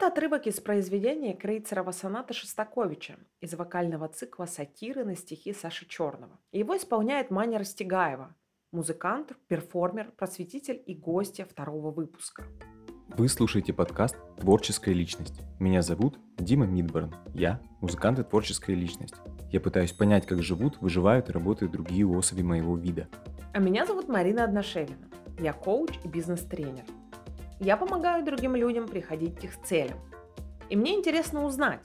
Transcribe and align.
Это 0.00 0.06
отрывок 0.06 0.46
из 0.46 0.58
произведения 0.60 1.34
Крейцерова 1.34 1.90
соната 1.90 2.32
Шостаковича 2.32 3.18
из 3.42 3.52
вокального 3.52 4.08
цикла 4.08 4.46
«Сатиры» 4.46 5.04
на 5.04 5.14
стихи 5.14 5.52
Саши 5.52 5.86
Черного. 5.86 6.40
Его 6.52 6.74
исполняет 6.74 7.30
Маня 7.30 7.58
Растегаева, 7.58 8.34
музыкант, 8.72 9.34
перформер, 9.46 10.10
просветитель 10.16 10.82
и 10.86 10.94
гостья 10.94 11.44
второго 11.44 11.90
выпуска. 11.90 12.44
Вы 13.08 13.28
слушаете 13.28 13.74
подкаст 13.74 14.16
«Творческая 14.38 14.94
личность». 14.94 15.42
Меня 15.58 15.82
зовут 15.82 16.18
Дима 16.38 16.64
Мидборн. 16.64 17.14
Я– 17.34 17.60
музыкант 17.82 18.20
и 18.20 18.24
творческая 18.24 18.76
личность. 18.76 19.16
Я 19.52 19.60
пытаюсь 19.60 19.92
понять, 19.92 20.24
как 20.24 20.42
живут, 20.42 20.80
выживают 20.80 21.28
и 21.28 21.32
работают 21.32 21.72
другие 21.72 22.06
особи 22.06 22.40
моего 22.40 22.74
вида. 22.74 23.06
А 23.52 23.58
меня 23.58 23.84
зовут 23.84 24.08
Марина 24.08 24.44
Одношевина. 24.44 25.10
Я 25.38 25.52
коуч 25.52 25.90
и 26.02 26.08
бизнес-тренер– 26.08 26.84
я 27.60 27.76
помогаю 27.76 28.24
другим 28.24 28.56
людям 28.56 28.88
приходить 28.88 29.38
к 29.38 29.44
их 29.44 29.60
целям. 29.62 29.98
И 30.70 30.76
мне 30.76 30.94
интересно 30.94 31.44
узнать, 31.44 31.80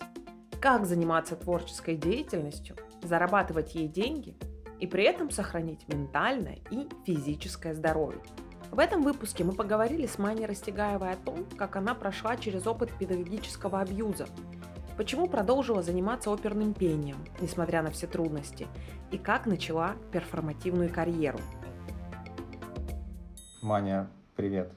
как 0.61 0.85
заниматься 0.85 1.35
творческой 1.35 1.97
деятельностью, 1.97 2.77
зарабатывать 3.03 3.75
ей 3.75 3.87
деньги 3.87 4.37
и 4.79 4.87
при 4.87 5.03
этом 5.03 5.29
сохранить 5.29 5.87
ментальное 5.87 6.59
и 6.71 6.87
физическое 7.05 7.73
здоровье. 7.73 8.21
В 8.71 8.79
этом 8.79 9.03
выпуске 9.03 9.43
мы 9.43 9.53
поговорили 9.53 10.05
с 10.05 10.17
Маней 10.17 10.45
Растегаевой 10.45 11.11
о 11.11 11.17
том, 11.17 11.45
как 11.57 11.75
она 11.75 11.93
прошла 11.93 12.35
через 12.35 12.65
опыт 12.67 12.89
педагогического 12.97 13.79
абьюза, 13.81 14.27
почему 14.97 15.27
продолжила 15.27 15.81
заниматься 15.81 16.29
оперным 16.31 16.73
пением, 16.73 17.17
несмотря 17.41 17.81
на 17.81 17.91
все 17.91 18.07
трудности, 18.07 18.67
и 19.11 19.17
как 19.17 19.45
начала 19.45 19.95
перформативную 20.11 20.89
карьеру. 20.89 21.39
Маня, 23.61 24.09
привет. 24.35 24.71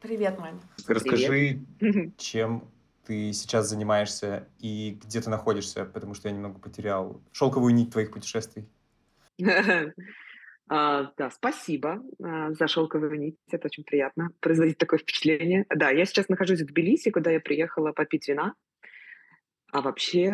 Привет, 0.00 0.38
Мань. 0.38 0.58
Расскажи, 0.88 1.58
чем 2.16 2.64
ты 3.04 3.32
сейчас 3.34 3.68
занимаешься 3.68 4.48
и 4.58 4.98
где 5.02 5.20
ты 5.20 5.28
находишься, 5.28 5.84
потому 5.84 6.14
что 6.14 6.28
я 6.28 6.34
немного 6.34 6.58
потерял 6.58 7.20
шелковую 7.32 7.74
нить 7.74 7.90
твоих 7.90 8.10
путешествий. 8.10 8.66
А, 10.72 11.12
да, 11.16 11.30
спасибо 11.30 12.00
а, 12.22 12.52
за 12.52 12.68
шелковую 12.68 13.18
нить. 13.18 13.36
Это 13.50 13.66
очень 13.66 13.82
приятно 13.82 14.30
производить 14.38 14.78
такое 14.78 15.00
впечатление. 15.00 15.66
Да, 15.68 15.90
я 15.90 16.04
сейчас 16.04 16.28
нахожусь 16.28 16.60
в 16.60 16.66
Тбилиси, 16.66 17.10
куда 17.10 17.32
я 17.32 17.40
приехала 17.40 17.90
попить 17.90 18.28
вина. 18.28 18.54
А 19.72 19.80
вообще, 19.80 20.32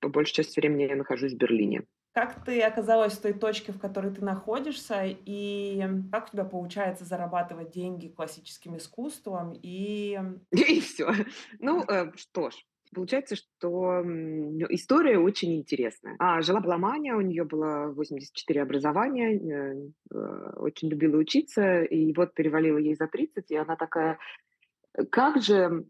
по 0.00 0.10
большей 0.10 0.34
части 0.34 0.60
времени 0.60 0.82
я 0.82 0.96
нахожусь 0.96 1.32
в 1.32 1.38
Берлине. 1.38 1.84
Как 2.12 2.44
ты 2.44 2.60
оказалась 2.62 3.12
в 3.12 3.22
той 3.22 3.32
точке, 3.32 3.72
в 3.72 3.78
которой 3.78 4.12
ты 4.12 4.24
находишься, 4.24 5.02
и 5.04 5.86
как 6.10 6.28
у 6.28 6.30
тебя 6.32 6.44
получается 6.44 7.04
зарабатывать 7.04 7.70
деньги 7.70 8.08
классическим 8.08 8.76
искусством 8.76 9.56
и... 9.62 10.18
И 10.50 10.80
все. 10.80 11.12
Ну, 11.60 11.84
э, 11.84 12.10
что 12.16 12.50
ж, 12.50 12.54
Получается, 12.92 13.36
что 13.36 14.02
история 14.70 15.16
очень 15.18 15.54
интересная. 15.54 16.16
А, 16.18 16.42
жила-была 16.42 16.76
Маня, 16.76 17.16
у 17.16 17.20
нее 17.20 17.44
было 17.44 17.92
84 17.94 18.62
образования, 18.62 19.38
э, 19.38 19.90
э, 20.12 20.52
очень 20.56 20.88
любила 20.88 21.16
учиться, 21.16 21.82
и 21.82 22.12
вот 22.12 22.34
перевалила 22.34 22.78
ей 22.78 22.96
за 22.96 23.06
30, 23.06 23.48
и 23.48 23.56
она 23.56 23.76
такая, 23.76 24.18
как 25.10 25.40
же 25.40 25.84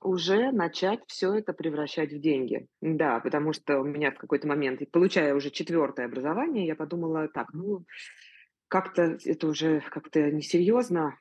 уже 0.00 0.50
начать 0.52 1.00
все 1.06 1.34
это 1.34 1.52
превращать 1.52 2.12
в 2.12 2.20
деньги. 2.20 2.66
Да, 2.80 3.20
потому 3.20 3.52
что 3.52 3.80
у 3.80 3.84
меня 3.84 4.10
в 4.10 4.18
какой-то 4.18 4.48
момент, 4.48 4.80
получая 4.90 5.34
уже 5.34 5.50
четвертое 5.50 6.06
образование, 6.06 6.66
я 6.66 6.74
подумала, 6.74 7.28
так, 7.28 7.52
ну, 7.52 7.84
как-то 8.68 9.18
это 9.24 9.46
уже 9.46 9.80
как-то 9.90 10.30
несерьезно. 10.30 11.18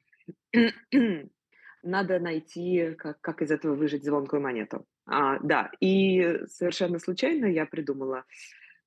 Надо 1.83 2.19
найти, 2.19 2.93
как, 2.97 3.21
как 3.21 3.41
из 3.41 3.51
этого 3.51 3.75
выжить 3.75 4.03
звонкую 4.03 4.41
монету. 4.41 4.85
А, 5.05 5.39
да, 5.39 5.71
и 5.79 6.45
совершенно 6.47 6.99
случайно 6.99 7.45
я 7.45 7.65
придумала, 7.65 8.25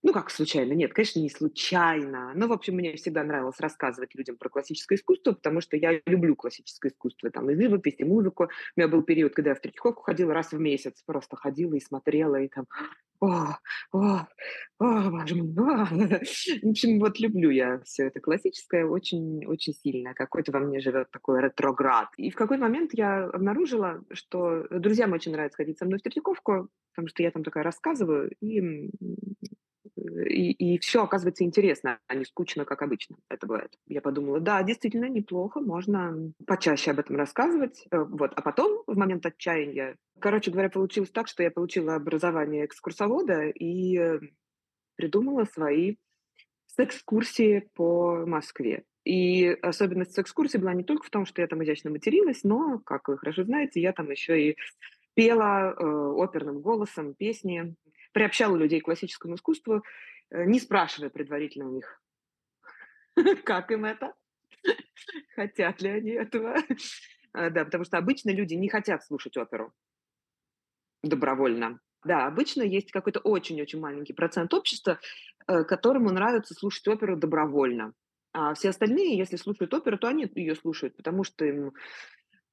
ну, 0.02 0.12
как 0.12 0.30
случайно? 0.30 0.72
Нет, 0.72 0.92
конечно, 0.92 1.20
не 1.20 1.30
случайно. 1.30 2.32
Но, 2.34 2.48
в 2.48 2.52
общем, 2.52 2.74
мне 2.74 2.96
всегда 2.96 3.22
нравилось 3.22 3.60
рассказывать 3.60 4.14
людям 4.14 4.36
про 4.36 4.48
классическое 4.48 4.98
искусство, 4.98 5.32
потому 5.32 5.60
что 5.60 5.76
я 5.76 6.00
люблю 6.06 6.34
классическое 6.34 6.90
искусство, 6.90 7.30
там, 7.30 7.48
и 7.50 7.54
живопись, 7.54 7.96
и 7.98 8.04
музыку. 8.04 8.44
У 8.44 8.80
меня 8.80 8.88
был 8.88 9.02
период, 9.02 9.34
когда 9.34 9.50
я 9.50 9.54
в 9.54 9.60
Третьяковку 9.60 10.02
ходила 10.02 10.34
раз 10.34 10.52
в 10.52 10.58
месяц, 10.58 11.02
просто 11.06 11.36
ходила 11.36 11.74
и 11.74 11.80
смотрела, 11.80 12.36
и 12.36 12.48
там, 12.48 12.66
о, 13.20 13.58
о, 13.92 14.26
о, 14.80 15.10
боже 15.10 15.36
мой, 15.36 15.54
о. 15.56 15.84
В 15.84 16.68
общем, 16.68 16.98
вот 16.98 17.20
люблю 17.20 17.50
я 17.50 17.80
все 17.84 18.08
это 18.08 18.18
классическое 18.18 18.84
очень, 18.84 19.46
очень 19.46 19.74
сильно. 19.74 20.14
Какой-то 20.14 20.50
во 20.50 20.58
мне 20.58 20.80
живет 20.80 21.12
такой 21.12 21.40
ретроград. 21.40 22.08
И 22.16 22.30
в 22.30 22.34
какой 22.34 22.58
момент 22.58 22.90
я 22.94 23.26
обнаружила, 23.26 24.02
что 24.10 24.66
друзьям 24.70 25.12
очень 25.12 25.30
нравится 25.30 25.58
ходить 25.58 25.78
со 25.78 25.84
мной 25.84 26.00
в 26.00 26.02
Третьяковку, 26.02 26.68
потому 26.90 27.06
что 27.06 27.22
я 27.22 27.30
там 27.30 27.44
такая 27.44 27.62
рассказываю, 27.62 28.32
и 28.40 28.90
и, 29.96 30.52
и 30.52 30.78
все 30.78 31.04
оказывается 31.04 31.44
интересно, 31.44 31.98
а 32.06 32.14
не 32.14 32.24
скучно, 32.24 32.64
как 32.64 32.82
обычно 32.82 33.16
это 33.28 33.46
бывает. 33.46 33.76
Я 33.86 34.00
подумала, 34.00 34.40
да, 34.40 34.62
действительно 34.62 35.06
неплохо, 35.06 35.60
можно 35.60 36.32
почаще 36.46 36.92
об 36.92 37.00
этом 37.00 37.16
рассказывать. 37.16 37.84
Э, 37.90 37.98
вот. 37.98 38.32
А 38.34 38.42
потом, 38.42 38.82
в 38.86 38.96
момент 38.96 39.26
отчаяния, 39.26 39.96
короче 40.18 40.50
говоря, 40.50 40.70
получилось 40.70 41.10
так, 41.10 41.28
что 41.28 41.42
я 41.42 41.50
получила 41.50 41.94
образование 41.94 42.64
экскурсовода 42.64 43.48
и 43.48 43.98
э, 43.98 44.20
придумала 44.96 45.44
свои 45.44 45.96
экскурсии 46.78 47.68
по 47.74 48.24
Москве. 48.26 48.84
И 49.04 49.48
особенность 49.62 50.18
экскурсии 50.18 50.58
была 50.58 50.74
не 50.74 50.84
только 50.84 51.06
в 51.06 51.10
том, 51.10 51.26
что 51.26 51.42
я 51.42 51.48
там 51.48 51.62
изящно 51.64 51.90
материлась, 51.90 52.44
но, 52.44 52.78
как 52.78 53.08
вы 53.08 53.18
хорошо 53.18 53.44
знаете, 53.44 53.80
я 53.80 53.92
там 53.92 54.10
еще 54.10 54.50
и 54.50 54.56
пела 55.14 55.74
э, 55.74 55.84
оперным 55.84 56.60
голосом 56.60 57.14
песни 57.14 57.74
приобщала 58.12 58.56
людей 58.56 58.80
к 58.80 58.84
классическому 58.84 59.34
искусству, 59.34 59.82
э, 60.30 60.44
не 60.44 60.60
спрашивая 60.60 61.10
предварительно 61.10 61.68
у 61.68 61.74
них, 61.74 62.00
как 63.44 63.70
им 63.70 63.84
это, 63.84 64.14
хотят 65.34 65.82
ли 65.82 65.90
они 65.90 66.10
этого. 66.10 66.56
А, 67.32 67.50
да, 67.50 67.64
потому 67.64 67.84
что 67.84 67.98
обычно 67.98 68.30
люди 68.30 68.54
не 68.54 68.68
хотят 68.68 69.04
слушать 69.04 69.36
оперу 69.36 69.72
добровольно. 71.02 71.80
Да, 72.04 72.26
обычно 72.26 72.62
есть 72.62 72.90
какой-то 72.90 73.20
очень-очень 73.20 73.80
маленький 73.80 74.12
процент 74.12 74.52
общества, 74.54 74.98
э, 75.46 75.64
которому 75.64 76.10
нравится 76.10 76.54
слушать 76.54 76.86
оперу 76.88 77.16
добровольно. 77.16 77.92
А 78.32 78.54
все 78.54 78.70
остальные, 78.70 79.18
если 79.18 79.36
слушают 79.36 79.72
оперу, 79.74 79.98
то 79.98 80.08
они 80.08 80.30
ее 80.34 80.56
слушают, 80.56 80.96
потому 80.96 81.22
что 81.22 81.44
им 81.44 81.72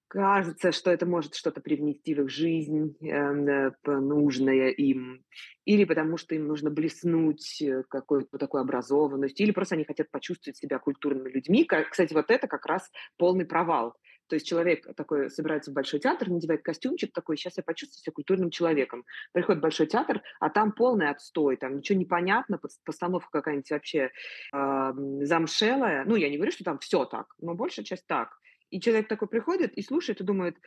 кажется, 0.10 0.72
что 0.72 0.92
это 0.92 1.06
может 1.06 1.36
что-то 1.36 1.62
привнести 1.62 2.14
в 2.16 2.24
их 2.24 2.30
жизнь, 2.30 2.98
э, 3.02 3.72
нужное 3.86 4.70
им, 4.70 5.24
или 5.66 5.86
потому 5.86 6.18
что 6.18 6.36
им 6.36 6.48
нужно 6.48 6.70
блеснуть 6.72 7.62
э, 7.62 7.84
какой-то 7.88 8.38
такой 8.38 8.62
образованностью, 8.62 9.46
или 9.46 9.54
просто 9.54 9.76
они 9.76 9.86
хотят 9.86 10.12
почувствовать 10.12 10.58
себя 10.58 10.80
культурными 10.80 11.30
людьми. 11.30 11.66
Кстати, 11.90 12.14
вот 12.14 12.32
это 12.32 12.48
как 12.48 12.66
раз 12.66 12.92
полный 13.18 13.46
провал. 13.46 13.94
То 14.28 14.36
есть 14.36 14.48
человек 14.48 14.86
такой 14.96 15.30
собирается 15.30 15.72
в 15.72 15.74
большой 15.74 16.00
театр, 16.00 16.30
надевает 16.30 16.64
костюмчик 16.64 17.12
такой, 17.12 17.36
сейчас 17.36 17.58
я 17.58 17.64
почувствую 17.64 18.00
себя 18.00 18.14
культурным 18.14 18.52
человеком. 18.52 19.04
Приходит 19.32 19.60
в 19.60 19.64
большой 19.64 19.88
театр, 19.88 20.22
а 20.40 20.50
там 20.50 20.72
полный 20.72 21.10
отстой, 21.10 21.58
там 21.58 21.78
ничего 21.78 21.98
не 21.98 22.06
понятно, 22.06 22.60
постановка 22.86 23.30
какая-нибудь 23.32 23.72
вообще 23.72 24.12
э, 24.54 24.94
замшелая. 25.22 26.06
Ну, 26.06 26.16
я 26.16 26.30
не 26.30 26.38
говорю, 26.38 26.52
что 26.52 26.64
там 26.64 26.78
все 26.80 27.06
так, 27.06 27.34
но 27.40 27.56
большая 27.56 27.86
часть 27.86 28.06
так. 28.06 28.40
И 28.70 28.80
человек 28.80 29.08
такой 29.08 29.28
приходит 29.28 29.74
и 29.74 29.82
слушает 29.82 30.22
и 30.22 30.24
думает, 30.24 30.58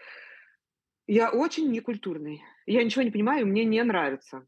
я 1.06 1.30
очень 1.30 1.70
некультурный, 1.70 2.42
я 2.66 2.82
ничего 2.82 3.02
не 3.02 3.10
понимаю, 3.10 3.46
мне 3.46 3.64
не 3.64 3.82
нравится. 3.82 4.46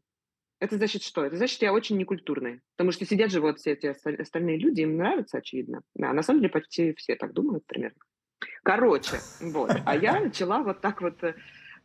Это 0.59 0.77
значит 0.77 1.03
что? 1.03 1.25
Это 1.25 1.35
значит, 1.35 1.61
я 1.61 1.73
очень 1.73 1.97
некультурный. 1.97 2.61
Потому 2.75 2.91
что 2.91 3.05
сидят 3.05 3.29
же 3.29 3.41
вот 3.41 3.59
все 3.59 3.73
эти 3.73 3.87
остальные 3.87 4.57
люди, 4.57 4.81
им 4.81 4.97
нравится, 4.97 5.37
очевидно. 5.37 5.81
Да, 5.95 6.13
на 6.13 6.23
самом 6.23 6.39
деле 6.39 6.51
почти 6.51 6.93
все 6.93 7.15
так 7.15 7.33
думают 7.33 7.65
примерно. 7.65 7.99
Короче, 8.63 9.17
вот. 9.41 9.71
А 9.85 9.95
я 9.95 10.19
начала 10.21 10.63
вот 10.63 10.81
так 10.81 11.01
вот 11.01 11.21
э, 11.23 11.33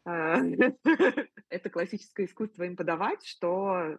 это 1.48 1.70
классическое 1.70 2.26
искусство 2.26 2.62
им 2.62 2.76
подавать, 2.76 3.26
что 3.26 3.98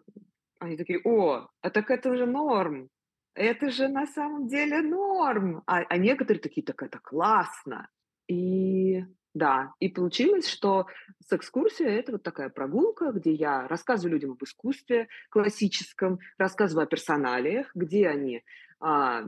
они 0.58 0.76
такие, 0.76 1.00
о, 1.04 1.48
а 1.60 1.70
так 1.70 1.90
это 1.90 2.16
же 2.16 2.26
норм. 2.26 2.88
Это 3.34 3.70
же 3.70 3.88
на 3.88 4.06
самом 4.06 4.46
деле 4.46 4.82
норм. 4.82 5.62
А, 5.66 5.80
а 5.88 5.96
некоторые 5.96 6.40
такие, 6.40 6.64
так 6.64 6.82
это 6.82 6.98
классно. 6.98 7.88
И 8.28 9.04
да, 9.34 9.72
и 9.80 9.88
получилось, 9.88 10.46
что 10.46 10.86
с 11.26 11.32
экскурсия 11.32 11.88
это 11.88 12.12
вот 12.12 12.22
такая 12.22 12.50
прогулка, 12.50 13.12
где 13.12 13.32
я 13.32 13.66
рассказываю 13.66 14.12
людям 14.12 14.32
об 14.32 14.44
искусстве 14.44 15.08
классическом, 15.30 16.18
рассказываю 16.36 16.84
о 16.84 16.86
персоналиях, 16.86 17.70
где 17.74 18.08
они 18.08 18.42
а, 18.78 19.24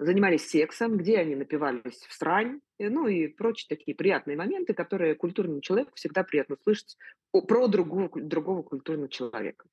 занимались 0.00 0.48
сексом, 0.48 0.96
где 0.96 1.18
они 1.18 1.36
напивались 1.36 2.04
в 2.08 2.12
срань, 2.12 2.60
ну 2.80 3.06
и 3.06 3.28
прочие 3.28 3.66
такие 3.68 3.96
приятные 3.96 4.36
моменты, 4.36 4.74
которые 4.74 5.14
культурному 5.14 5.60
человеку 5.60 5.92
всегда 5.94 6.24
приятно 6.24 6.56
слышать 6.62 6.96
про 7.30 7.68
другого, 7.68 8.10
другого 8.20 8.62
культурного 8.62 9.08
человека. 9.08 9.66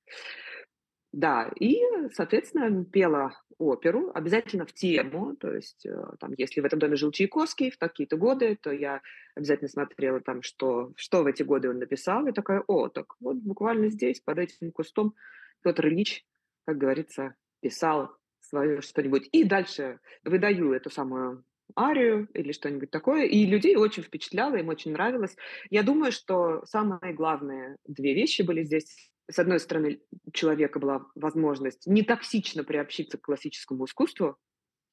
Да, 1.12 1.50
и, 1.60 1.80
соответственно, 2.12 2.84
пела 2.84 3.42
оперу, 3.58 4.12
обязательно 4.14 4.66
в 4.66 4.74
тему, 4.74 5.36
то 5.36 5.54
есть, 5.54 5.86
э, 5.86 5.96
там, 6.20 6.34
если 6.38 6.62
в 6.62 6.66
этом 6.66 6.80
доме 6.80 6.96
жил 6.96 7.12
Чайковский 7.12 7.72
в 7.72 7.78
такие-то 7.78 8.18
годы, 8.18 8.58
то 8.62 8.72
я 8.72 9.02
обязательно 9.36 9.70
смотрела 9.70 10.20
там, 10.20 10.42
что, 10.42 10.92
что 10.96 11.24
в 11.24 11.28
эти 11.28 11.44
годы 11.44 11.70
он 11.70 11.80
написал, 11.80 12.28
и 12.28 12.34
такая, 12.34 12.64
о, 12.68 12.90
так 12.90 13.16
вот 13.20 13.38
буквально 13.38 13.90
здесь, 13.90 14.20
под 14.20 14.40
этим 14.40 14.72
кустом, 14.72 15.16
Петр 15.64 15.88
Ильич, 15.88 16.26
как 16.66 16.78
говорится, 16.78 17.36
писал 17.62 18.16
свое 18.42 18.82
что-нибудь. 18.82 19.30
И 19.32 19.44
дальше 19.44 20.00
выдаю 20.24 20.74
эту 20.74 20.90
самую 20.90 21.44
арию 21.78 22.28
или 22.34 22.52
что-нибудь 22.52 22.92
такое, 22.92 23.26
и 23.26 23.46
людей 23.46 23.76
очень 23.76 24.04
впечатляло, 24.04 24.56
им 24.56 24.68
очень 24.68 24.92
нравилось. 24.92 25.36
Я 25.70 25.84
думаю, 25.84 26.12
что 26.12 26.64
самые 26.66 27.14
главные 27.14 27.78
две 27.86 28.14
вещи 28.14 28.42
были 28.44 28.64
здесь 28.64 29.12
с 29.30 29.40
одной 29.40 29.60
стороны, 29.60 30.02
у 30.26 30.32
человека 30.32 30.80
была 30.80 31.06
возможность 31.16 31.88
не 31.88 32.04
токсично 32.04 32.64
приобщиться 32.64 33.18
к 33.18 33.22
классическому 33.22 33.86
искусству 33.86 34.38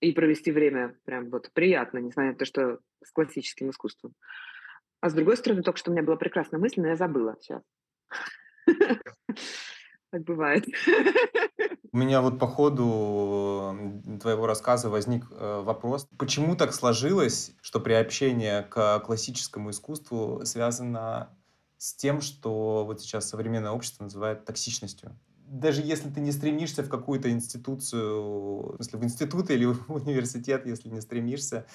и 0.00 0.12
провести 0.12 0.50
время 0.50 0.98
прям 1.04 1.30
вот 1.30 1.50
приятно, 1.52 1.98
несмотря 1.98 2.32
на 2.32 2.38
то, 2.38 2.44
что 2.44 2.80
с 3.04 3.12
классическим 3.12 3.70
искусством. 3.70 4.14
А 5.00 5.10
с 5.10 5.14
другой 5.14 5.36
стороны, 5.36 5.62
только 5.62 5.78
что 5.78 5.90
у 5.90 5.94
меня 5.94 6.04
была 6.04 6.16
прекрасная 6.16 6.60
мысль, 6.60 6.80
но 6.80 6.88
я 6.88 6.96
забыла 6.96 7.36
сейчас. 7.40 7.62
Так 10.12 10.24
бывает. 10.24 10.66
У 11.92 11.96
меня 11.96 12.20
вот 12.20 12.38
по 12.38 12.46
ходу 12.46 13.74
твоего 14.20 14.46
рассказа 14.46 14.90
возник 14.90 15.24
э, 15.30 15.62
вопрос, 15.62 16.06
почему 16.18 16.54
так 16.54 16.74
сложилось, 16.74 17.54
что 17.62 17.80
приобщение 17.80 18.62
к 18.62 19.00
классическому 19.00 19.70
искусству 19.70 20.42
связано 20.44 21.34
с 21.82 21.94
тем, 21.94 22.20
что 22.20 22.84
вот 22.86 23.00
сейчас 23.00 23.28
современное 23.28 23.72
общество 23.72 24.04
называет 24.04 24.44
токсичностью. 24.44 25.18
Даже 25.48 25.82
если 25.82 26.08
ты 26.10 26.20
не 26.20 26.30
стремишься 26.30 26.84
в 26.84 26.88
какую-то 26.88 27.28
институцию, 27.28 28.76
если 28.78 28.96
в 28.96 29.02
институт 29.02 29.50
или 29.50 29.64
в 29.88 29.90
университет, 29.90 30.64
если 30.64 30.88
не 30.88 31.00
стремишься, 31.00 31.66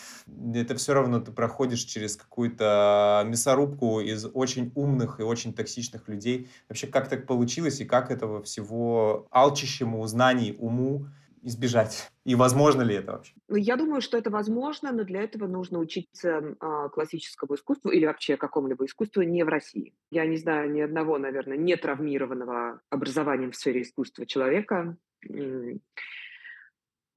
это 0.56 0.76
все 0.76 0.94
равно 0.94 1.20
ты 1.20 1.34
проходишь 1.34 1.82
через 1.82 2.16
какую-то 2.16 3.26
мясорубку 3.28 4.00
из 4.00 4.26
очень 4.34 4.72
умных 4.76 5.20
и 5.20 5.24
очень 5.24 5.52
токсичных 5.52 6.08
людей. 6.08 6.50
Вообще, 6.70 6.88
как 6.88 7.10
так 7.10 7.28
получилось 7.28 7.82
и 7.82 7.86
как 7.86 8.10
этого 8.10 8.42
всего 8.42 9.28
алчащему 9.30 10.08
знаний 10.08 10.56
уму 10.58 11.08
избежать? 11.44 12.10
И 12.28 12.36
возможно 12.36 12.82
ли 12.82 12.96
это 12.96 13.14
вообще? 13.14 13.34
Ну, 13.48 13.56
я 13.56 13.78
думаю, 13.78 14.02
что 14.02 14.18
это 14.18 14.30
возможно, 14.30 14.92
но 14.92 15.06
для 15.06 15.22
этого 15.22 15.48
нужно 15.48 15.80
учиться 15.80 16.58
а, 16.60 16.90
классическому 16.90 17.56
искусству 17.56 17.90
или 17.90 18.06
вообще 18.06 18.36
какому-либо 18.36 18.86
искусству 18.86 19.22
не 19.22 19.44
в 19.44 19.48
России. 19.48 19.94
Я 20.12 20.26
не 20.26 20.36
знаю 20.36 20.70
ни 20.70 20.82
одного, 20.82 21.18
наверное, 21.18 21.56
не 21.56 21.78
травмированного 21.78 22.82
образованием 22.90 23.52
в 23.52 23.56
сфере 23.56 23.82
искусства 23.82 24.26
человека, 24.26 24.98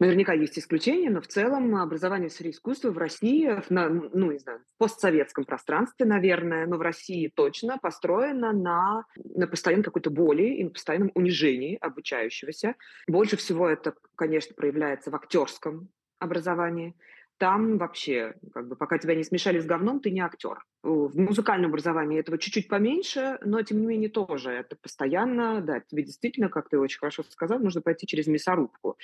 Наверняка 0.00 0.32
есть 0.32 0.58
исключения, 0.58 1.10
но 1.10 1.20
в 1.20 1.26
целом 1.26 1.76
образование 1.76 2.30
в 2.30 2.32
сфере 2.32 2.50
искусства 2.50 2.90
в 2.90 2.96
России, 2.96 3.62
ну, 3.68 4.32
не 4.32 4.38
знаю, 4.38 4.60
в 4.60 4.78
постсоветском 4.78 5.44
пространстве, 5.44 6.06
наверное, 6.06 6.66
но 6.66 6.78
в 6.78 6.80
России 6.80 7.28
точно 7.28 7.76
построено 7.76 8.52
на, 8.52 9.04
на 9.16 9.46
постоянной 9.46 9.84
какой-то 9.84 10.08
боли 10.08 10.54
и 10.54 10.64
на 10.64 10.70
постоянном 10.70 11.10
унижении 11.14 11.76
обучающегося. 11.78 12.76
Больше 13.08 13.36
всего 13.36 13.68
это, 13.68 13.94
конечно, 14.16 14.54
проявляется 14.54 15.10
в 15.10 15.16
актерском 15.16 15.90
образовании 16.18 16.96
там 17.40 17.78
вообще, 17.78 18.34
как 18.52 18.68
бы, 18.68 18.76
пока 18.76 18.98
тебя 18.98 19.14
не 19.14 19.24
смешали 19.24 19.58
с 19.58 19.64
говном, 19.64 20.00
ты 20.00 20.10
не 20.10 20.20
актер. 20.20 20.62
В 20.82 21.18
музыкальном 21.18 21.70
образовании 21.70 22.20
этого 22.20 22.36
чуть-чуть 22.36 22.68
поменьше, 22.68 23.38
но 23.42 23.62
тем 23.62 23.80
не 23.80 23.86
менее 23.86 24.10
тоже. 24.10 24.50
Это 24.50 24.76
постоянно, 24.76 25.62
да, 25.62 25.80
тебе 25.80 26.02
действительно, 26.02 26.50
как 26.50 26.68
ты 26.68 26.78
очень 26.78 26.98
хорошо 26.98 27.22
сказал, 27.22 27.58
нужно 27.58 27.80
пойти 27.80 28.06
через 28.06 28.26
мясорубку. 28.26 28.98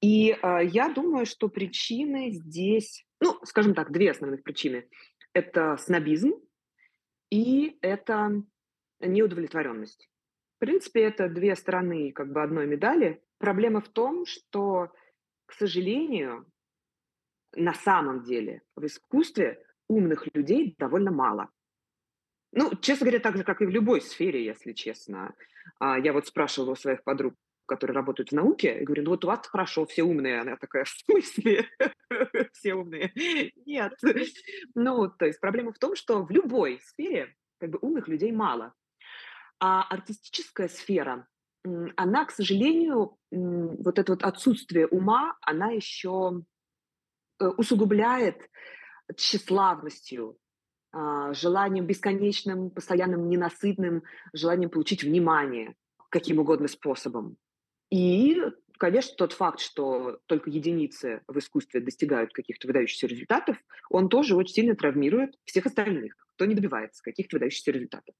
И 0.00 0.32
э, 0.32 0.58
я 0.64 0.88
думаю, 0.88 1.26
что 1.26 1.48
причины 1.48 2.32
здесь, 2.32 3.06
ну, 3.20 3.38
скажем 3.44 3.72
так, 3.72 3.92
две 3.92 4.10
основных 4.10 4.42
причины. 4.42 4.88
Это 5.32 5.76
снобизм 5.76 6.32
и 7.30 7.78
это 7.82 8.42
неудовлетворенность. 8.98 10.10
В 10.56 10.58
принципе, 10.58 11.02
это 11.02 11.28
две 11.28 11.54
стороны 11.54 12.10
как 12.10 12.32
бы 12.32 12.42
одной 12.42 12.66
медали. 12.66 13.22
Проблема 13.38 13.80
в 13.80 13.88
том, 13.88 14.26
что, 14.26 14.92
к 15.46 15.52
сожалению, 15.52 16.46
на 17.56 17.74
самом 17.74 18.22
деле 18.22 18.62
в 18.76 18.86
искусстве 18.86 19.62
умных 19.88 20.26
людей 20.34 20.74
довольно 20.78 21.10
мало. 21.10 21.50
Ну, 22.52 22.70
честно 22.80 23.06
говоря, 23.06 23.20
так 23.20 23.36
же, 23.36 23.44
как 23.44 23.60
и 23.62 23.66
в 23.66 23.70
любой 23.70 24.00
сфере, 24.00 24.44
если 24.44 24.72
честно. 24.72 25.34
А, 25.78 25.98
я 25.98 26.12
вот 26.12 26.26
спрашивала 26.26 26.72
у 26.72 26.76
своих 26.76 27.02
подруг, 27.04 27.34
которые 27.66 27.94
работают 27.94 28.30
в 28.30 28.34
науке, 28.34 28.80
и 28.80 28.84
говорю, 28.84 29.02
ну 29.04 29.10
вот 29.10 29.24
у 29.24 29.28
вас 29.28 29.46
хорошо, 29.46 29.84
все 29.86 30.04
умные. 30.04 30.40
Она 30.40 30.56
такая, 30.56 30.84
в 30.84 30.88
смысле? 30.88 31.68
все 32.52 32.74
умные? 32.74 33.12
Нет. 33.66 33.94
Ну, 34.74 35.08
то 35.08 35.26
есть 35.26 35.40
проблема 35.40 35.72
в 35.72 35.78
том, 35.78 35.96
что 35.96 36.24
в 36.24 36.30
любой 36.30 36.80
сфере 36.82 37.34
как 37.58 37.70
бы 37.70 37.78
умных 37.82 38.08
людей 38.08 38.32
мало. 38.32 38.74
А 39.58 39.82
артистическая 39.82 40.68
сфера, 40.68 41.26
она, 41.96 42.24
к 42.26 42.30
сожалению, 42.30 43.16
вот 43.30 43.98
это 43.98 44.12
вот 44.12 44.22
отсутствие 44.22 44.86
ума, 44.86 45.36
она 45.40 45.70
еще 45.70 46.42
усугубляет 47.38 48.48
тщеславностью, 49.14 50.36
а, 50.92 51.32
желанием 51.34 51.86
бесконечным, 51.86 52.70
постоянным, 52.70 53.28
ненасытным, 53.28 54.02
желанием 54.32 54.70
получить 54.70 55.02
внимание 55.02 55.74
каким 56.08 56.38
угодно 56.38 56.68
способом. 56.68 57.36
И, 57.90 58.40
конечно, 58.78 59.14
тот 59.16 59.32
факт, 59.32 59.60
что 59.60 60.18
только 60.26 60.50
единицы 60.50 61.22
в 61.28 61.38
искусстве 61.38 61.80
достигают 61.80 62.32
каких-то 62.32 62.66
выдающихся 62.66 63.06
результатов, 63.06 63.56
он 63.90 64.08
тоже 64.08 64.36
очень 64.36 64.54
сильно 64.54 64.74
травмирует 64.74 65.34
всех 65.44 65.66
остальных, 65.66 66.14
кто 66.34 66.44
не 66.44 66.54
добивается 66.54 67.02
каких-то 67.02 67.36
выдающихся 67.36 67.70
результатов. 67.70 68.14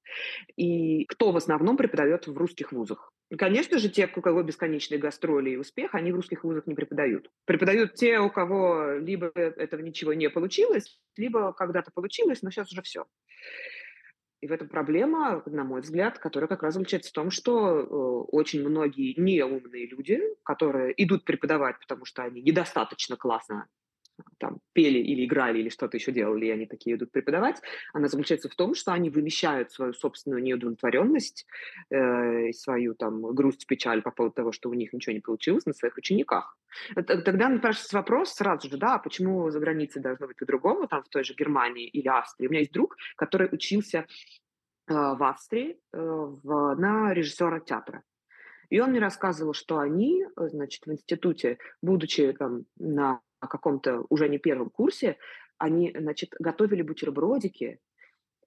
И 0.55 1.05
кто 1.05 1.31
в 1.31 1.37
основном 1.37 1.77
преподает 1.77 2.27
в 2.27 2.37
русских 2.37 2.71
вузах. 2.71 3.11
Конечно 3.37 3.77
же, 3.77 3.89
те, 3.89 4.09
у 4.15 4.21
кого 4.21 4.41
бесконечные 4.41 4.99
гастроли 4.99 5.51
и 5.51 5.57
успех, 5.57 5.93
они 5.95 6.11
в 6.11 6.15
русских 6.15 6.43
вузах 6.43 6.65
не 6.65 6.75
преподают. 6.75 7.29
Преподают 7.45 7.95
те, 7.95 8.19
у 8.19 8.29
кого 8.29 8.93
либо 8.93 9.31
этого 9.35 9.81
ничего 9.81 10.13
не 10.13 10.29
получилось, 10.29 10.99
либо 11.17 11.51
когда-то 11.53 11.91
получилось, 11.91 12.41
но 12.41 12.51
сейчас 12.51 12.71
уже 12.71 12.81
все. 12.81 13.05
И 14.39 14.47
в 14.47 14.51
этом 14.51 14.69
проблема, 14.69 15.41
на 15.45 15.63
мой 15.63 15.81
взгляд, 15.81 16.19
которая 16.19 16.47
как 16.47 16.61
раз 16.61 16.75
заключается 16.75 17.09
в 17.09 17.13
том, 17.13 17.31
что 17.31 17.79
э, 17.79 17.83
очень 18.31 18.67
многие 18.67 19.19
неумные 19.19 19.87
люди, 19.87 20.21
которые 20.43 20.93
идут 21.03 21.25
преподавать, 21.25 21.79
потому 21.79 22.05
что 22.05 22.23
они 22.23 22.41
недостаточно 22.41 23.17
классно 23.17 23.67
там 24.37 24.59
пели 24.73 24.99
или 24.99 25.25
играли 25.25 25.59
или 25.59 25.69
что-то 25.69 25.97
еще 25.97 26.11
делали, 26.11 26.45
и 26.45 26.51
они 26.51 26.65
такие 26.65 26.95
идут 26.95 27.11
преподавать, 27.11 27.61
она 27.93 28.07
заключается 28.07 28.49
в 28.49 28.55
том, 28.55 28.75
что 28.75 28.91
они 28.91 29.09
вымещают 29.09 29.71
свою 29.71 29.93
собственную 29.93 30.43
неудовлетворенность, 30.43 31.45
э, 31.89 32.51
свою 32.53 32.95
там 32.95 33.21
грусть, 33.33 33.67
печаль 33.67 34.01
по 34.01 34.11
поводу 34.11 34.35
того, 34.35 34.51
что 34.51 34.69
у 34.69 34.73
них 34.73 34.93
ничего 34.93 35.13
не 35.13 35.21
получилось 35.21 35.65
на 35.65 35.73
своих 35.73 35.97
учениках. 35.97 36.57
Тогда 36.95 37.49
напрашивается 37.49 37.97
вопрос 37.97 38.33
сразу 38.33 38.69
же, 38.69 38.77
да, 38.77 38.95
а 38.95 38.99
почему 38.99 39.49
за 39.49 39.59
границей 39.59 40.01
должно 40.01 40.27
быть 40.27 40.37
по-другому, 40.37 40.87
там 40.87 41.03
в 41.03 41.09
той 41.09 41.23
же 41.23 41.33
Германии 41.33 41.87
или 41.87 42.07
Австрии. 42.07 42.47
У 42.47 42.49
меня 42.49 42.61
есть 42.61 42.73
друг, 42.73 42.97
который 43.15 43.49
учился 43.51 43.99
э, 43.99 44.05
в 44.93 45.23
Австрии 45.23 45.79
э, 45.93 45.97
в, 45.97 46.75
на 46.75 47.13
режиссера 47.13 47.59
театра. 47.59 48.03
И 48.69 48.79
он 48.81 48.91
мне 48.91 48.99
рассказывал, 48.99 49.53
что 49.53 49.79
они, 49.79 50.25
значит, 50.35 50.85
в 50.85 50.91
институте, 50.91 51.57
будучи 51.81 52.33
там 52.33 52.65
на 52.77 53.21
каком-то 53.45 54.05
уже 54.09 54.27
не 54.27 54.39
первом 54.39 54.71
курсе, 54.71 55.17
они, 55.59 55.93
значит, 55.95 56.33
готовили 56.39 56.81
бутербродики 56.81 57.79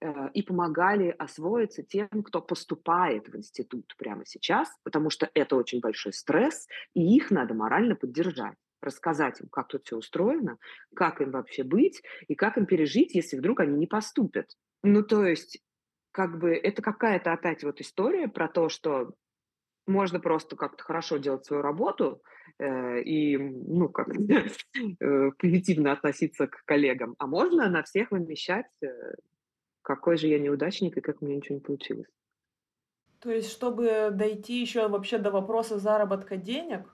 э, 0.01 0.29
и 0.33 0.41
помогали 0.43 1.15
освоиться 1.17 1.83
тем, 1.83 2.09
кто 2.23 2.41
поступает 2.41 3.29
в 3.29 3.37
институт 3.37 3.95
прямо 3.97 4.25
сейчас, 4.25 4.69
потому 4.83 5.09
что 5.09 5.29
это 5.33 5.55
очень 5.55 5.79
большой 5.79 6.11
стресс, 6.11 6.67
и 6.93 7.15
их 7.15 7.31
надо 7.31 7.53
морально 7.53 7.95
поддержать 7.95 8.57
рассказать 8.81 9.39
им, 9.39 9.47
как 9.49 9.67
тут 9.67 9.85
все 9.85 9.97
устроено, 9.97 10.57
как 10.95 11.21
им 11.21 11.31
вообще 11.31 11.63
быть 11.63 12.01
и 12.27 12.35
как 12.35 12.57
им 12.57 12.65
пережить, 12.65 13.13
если 13.13 13.37
вдруг 13.37 13.59
они 13.59 13.77
не 13.77 13.87
поступят. 13.87 14.57
Ну, 14.83 15.03
то 15.03 15.25
есть, 15.25 15.61
как 16.11 16.39
бы 16.39 16.51
это 16.51 16.81
какая-то 16.81 17.31
опять 17.31 17.63
вот 17.63 17.79
история 17.79 18.27
про 18.27 18.47
то, 18.47 18.69
что 18.69 19.13
можно 19.87 20.19
просто 20.19 20.55
как-то 20.55 20.83
хорошо 20.83 21.17
делать 21.17 21.45
свою 21.45 21.61
работу 21.61 22.21
э, 22.59 23.01
и, 23.01 23.37
ну, 23.37 23.89
как 23.89 24.07
э, 24.99 25.31
позитивно 25.37 25.91
относиться 25.91 26.47
к 26.47 26.63
коллегам, 26.65 27.15
а 27.19 27.27
можно 27.27 27.69
на 27.69 27.83
всех 27.83 28.11
вымещать, 28.11 28.67
э, 28.83 28.87
какой 29.81 30.17
же 30.17 30.27
я 30.27 30.39
неудачник 30.39 30.97
и 30.97 31.01
как 31.01 31.21
у 31.21 31.25
меня 31.25 31.37
ничего 31.37 31.55
не 31.55 31.61
получилось. 31.61 32.07
То 33.19 33.31
есть, 33.31 33.51
чтобы 33.51 34.09
дойти 34.11 34.61
еще 34.61 34.87
вообще 34.87 35.19
до 35.19 35.29
вопроса 35.31 35.77
заработка 35.77 36.37
денег, 36.37 36.87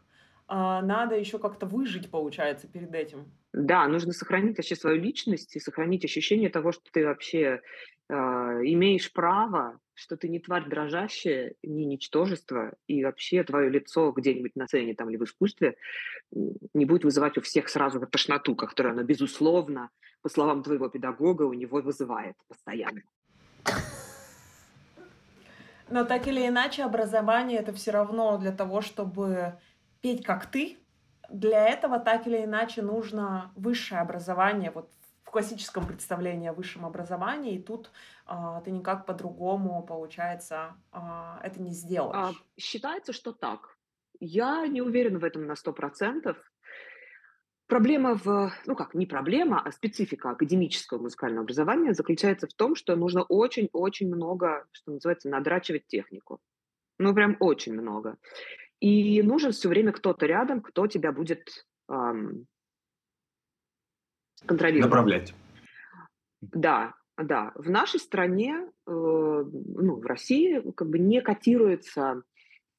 а, 0.47 0.81
надо 0.81 1.15
еще 1.15 1.39
как-то 1.39 1.65
выжить, 1.65 2.09
получается, 2.09 2.67
перед 2.67 2.93
этим. 2.93 3.31
Да, 3.53 3.87
нужно 3.87 4.13
сохранить 4.13 4.57
вообще 4.57 4.75
свою 4.75 5.01
личность 5.01 5.55
и 5.55 5.59
сохранить 5.59 6.05
ощущение 6.05 6.49
того, 6.49 6.71
что 6.71 6.83
ты 6.91 7.05
вообще 7.05 7.61
э, 8.09 8.13
имеешь 8.13 9.11
право 9.11 9.79
что 9.97 10.15
ты 10.15 10.29
не 10.29 10.39
тварь 10.39 10.69
дрожащая, 10.69 11.55
не 11.63 11.85
ничтожество, 11.85 12.73
и 12.87 13.03
вообще 13.03 13.43
твое 13.43 13.69
лицо 13.69 14.11
где-нибудь 14.11 14.55
на 14.55 14.67
сцене 14.67 14.93
там 14.93 15.09
или 15.09 15.17
в 15.17 15.23
искусстве 15.23 15.75
не 16.31 16.85
будет 16.85 17.03
вызывать 17.03 17.37
у 17.37 17.41
всех 17.41 17.67
сразу 17.67 17.99
тошноту, 18.05 18.55
которую 18.55 18.93
оно, 18.93 19.03
безусловно, 19.03 19.89
по 20.21 20.29
словам 20.29 20.61
твоего 20.61 20.87
педагога, 20.87 21.43
у 21.43 21.53
него 21.53 21.81
вызывает 21.81 22.35
постоянно. 22.47 23.01
Но 25.89 26.03
так 26.03 26.27
или 26.27 26.45
иначе, 26.45 26.83
образование 26.83 27.59
это 27.59 27.73
все 27.73 27.91
равно 27.91 28.37
для 28.37 28.51
того, 28.51 28.81
чтобы 28.81 29.53
петь 30.01 30.23
как 30.23 30.45
ты. 30.45 30.77
Для 31.29 31.67
этого 31.67 31.99
так 31.99 32.27
или 32.27 32.43
иначе 32.43 32.81
нужно 32.83 33.51
высшее 33.55 34.01
образование, 34.01 34.69
вот 34.69 34.91
в 35.27 35.31
классическом 35.31 35.85
представлении 35.85 36.47
о 36.47 36.53
высшем 36.53 36.85
образовании, 36.85 37.55
и 37.55 37.61
тут 37.61 37.91
а, 38.25 38.61
ты 38.61 38.71
никак 38.71 39.05
по-другому, 39.05 39.83
получается, 39.83 40.75
а, 40.91 41.41
это 41.43 41.61
не 41.61 41.71
сделаешь. 41.71 42.15
А, 42.15 42.31
считается, 42.57 43.11
что 43.11 43.33
так. 43.33 43.77
Я 44.21 44.65
не 44.67 44.81
уверена 44.81 45.19
в 45.19 45.25
этом 45.25 45.45
на 45.45 45.57
сто 45.57 45.73
процентов. 45.73 46.37
Проблема 47.67 48.15
в, 48.15 48.53
ну 48.65 48.75
как, 48.75 48.93
не 48.93 49.05
проблема, 49.05 49.61
а 49.61 49.71
специфика 49.73 50.29
академического 50.29 51.01
музыкального 51.01 51.43
образования 51.43 51.93
заключается 51.93 52.47
в 52.47 52.53
том, 52.53 52.75
что 52.75 52.95
нужно 52.95 53.23
очень-очень 53.23 54.07
много, 54.07 54.65
что 54.71 54.93
называется, 54.93 55.27
надрачивать 55.27 55.87
технику. 55.87 56.39
Ну, 56.99 57.13
прям 57.13 57.35
очень 57.41 57.73
много. 57.73 58.15
И 58.79 59.21
нужен 59.21 59.51
все 59.51 59.67
время 59.67 59.91
кто-то 59.91 60.25
рядом, 60.25 60.61
кто 60.61 60.87
тебя 60.87 61.11
будет 61.11 61.67
эм, 61.89 62.47
контролировать. 64.45 64.89
Направлять. 64.89 65.33
Да, 66.41 66.93
да. 67.17 67.51
В 67.55 67.69
нашей 67.69 67.99
стране, 67.99 68.55
э, 68.55 68.91
ну, 68.91 69.95
в 69.95 70.05
России, 70.05 70.63
как 70.75 70.89
бы 70.89 70.99
не 70.99 71.21
котируется 71.21 72.23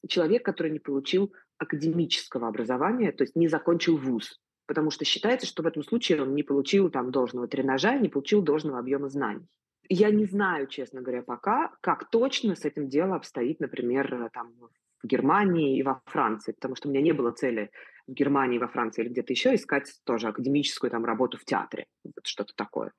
человек, 0.06 0.44
который 0.44 0.70
не 0.70 0.78
получил 0.78 1.32
академического 1.58 2.48
образования, 2.48 3.10
то 3.12 3.24
есть 3.24 3.34
не 3.34 3.48
закончил 3.48 3.96
вуз 3.96 4.40
потому 4.68 4.90
что 4.90 5.04
считается, 5.06 5.46
что 5.46 5.62
в 5.62 5.66
этом 5.66 5.82
случае 5.82 6.22
он 6.22 6.34
не 6.34 6.42
получил 6.42 6.90
там 6.90 7.10
должного 7.10 7.48
тренажа, 7.48 7.98
не 7.98 8.10
получил 8.10 8.42
должного 8.42 8.78
объема 8.78 9.08
знаний. 9.08 9.48
Я 9.88 10.10
не 10.10 10.26
знаю, 10.26 10.66
честно 10.66 11.00
говоря, 11.00 11.22
пока, 11.22 11.74
как 11.80 12.10
точно 12.10 12.54
с 12.54 12.66
этим 12.66 12.90
дело 12.90 13.16
обстоит, 13.16 13.60
например, 13.60 14.30
там, 14.34 14.52
в 15.02 15.06
Германии 15.06 15.78
и 15.78 15.82
во 15.82 16.00
Франции, 16.06 16.52
потому 16.52 16.76
что 16.76 16.88
у 16.88 16.90
меня 16.90 17.02
не 17.02 17.12
было 17.12 17.30
цели 17.32 17.70
в 18.06 18.12
Германии, 18.12 18.58
во 18.58 18.68
Франции 18.68 19.02
или 19.02 19.10
где-то 19.10 19.32
еще 19.32 19.54
искать 19.54 19.92
тоже 20.04 20.28
академическую 20.28 20.90
там 20.90 21.04
работу 21.04 21.38
в 21.38 21.44
театре, 21.44 21.86
вот 22.04 22.26
что-то 22.26 22.54
такое. 22.56 22.92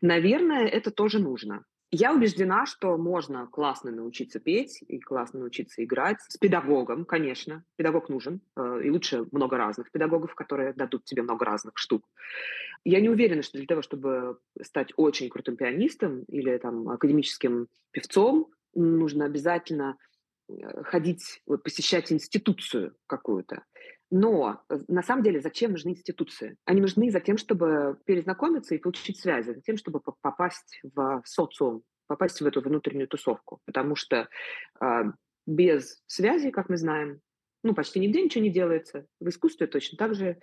Наверное, 0.00 0.66
это 0.66 0.90
тоже 0.90 1.18
нужно. 1.18 1.64
Я 1.90 2.12
убеждена, 2.12 2.66
что 2.66 2.98
можно 2.98 3.46
классно 3.46 3.90
научиться 3.90 4.40
петь 4.40 4.82
и 4.86 4.98
классно 4.98 5.40
научиться 5.40 5.82
играть 5.82 6.18
с 6.28 6.36
педагогом, 6.36 7.06
конечно. 7.06 7.64
Педагог 7.76 8.10
нужен, 8.10 8.42
э, 8.56 8.82
и 8.84 8.90
лучше 8.90 9.24
много 9.32 9.56
разных 9.56 9.90
педагогов, 9.90 10.34
которые 10.34 10.74
дадут 10.74 11.04
тебе 11.04 11.22
много 11.22 11.46
разных 11.46 11.78
штук. 11.78 12.04
Я 12.84 13.00
не 13.00 13.08
уверена, 13.08 13.42
что 13.42 13.56
для 13.56 13.66
того, 13.66 13.80
чтобы 13.80 14.38
стать 14.60 14.92
очень 14.96 15.30
крутым 15.30 15.56
пианистом 15.56 16.24
или 16.24 16.58
там 16.58 16.90
академическим 16.90 17.68
певцом, 17.90 18.48
нужно 18.74 19.24
обязательно 19.24 19.96
ходить, 20.84 21.42
вот, 21.46 21.62
посещать 21.62 22.12
институцию 22.12 22.94
какую-то. 23.06 23.64
Но 24.10 24.62
э, 24.68 24.78
на 24.88 25.02
самом 25.02 25.22
деле 25.22 25.40
зачем 25.40 25.72
нужны 25.72 25.90
институции? 25.90 26.56
Они 26.64 26.80
нужны 26.80 27.10
за 27.10 27.20
тем, 27.20 27.36
чтобы 27.36 27.98
перезнакомиться 28.06 28.74
и 28.74 28.78
получить 28.78 29.20
связи, 29.20 29.52
за 29.52 29.60
тем, 29.60 29.76
чтобы 29.76 30.00
попасть 30.22 30.80
в 30.82 31.22
социум, 31.24 31.82
попасть 32.06 32.40
в 32.40 32.46
эту 32.46 32.60
внутреннюю 32.62 33.08
тусовку. 33.08 33.60
Потому 33.66 33.96
что 33.96 34.28
э, 34.80 35.02
без 35.46 36.02
связи, 36.06 36.50
как 36.50 36.68
мы 36.68 36.76
знаем, 36.76 37.20
ну, 37.62 37.74
почти 37.74 38.00
нигде 38.00 38.22
ничего 38.22 38.44
не 38.44 38.50
делается. 38.50 39.06
В 39.20 39.28
искусстве 39.28 39.66
точно 39.66 39.98
так 39.98 40.14
же 40.14 40.38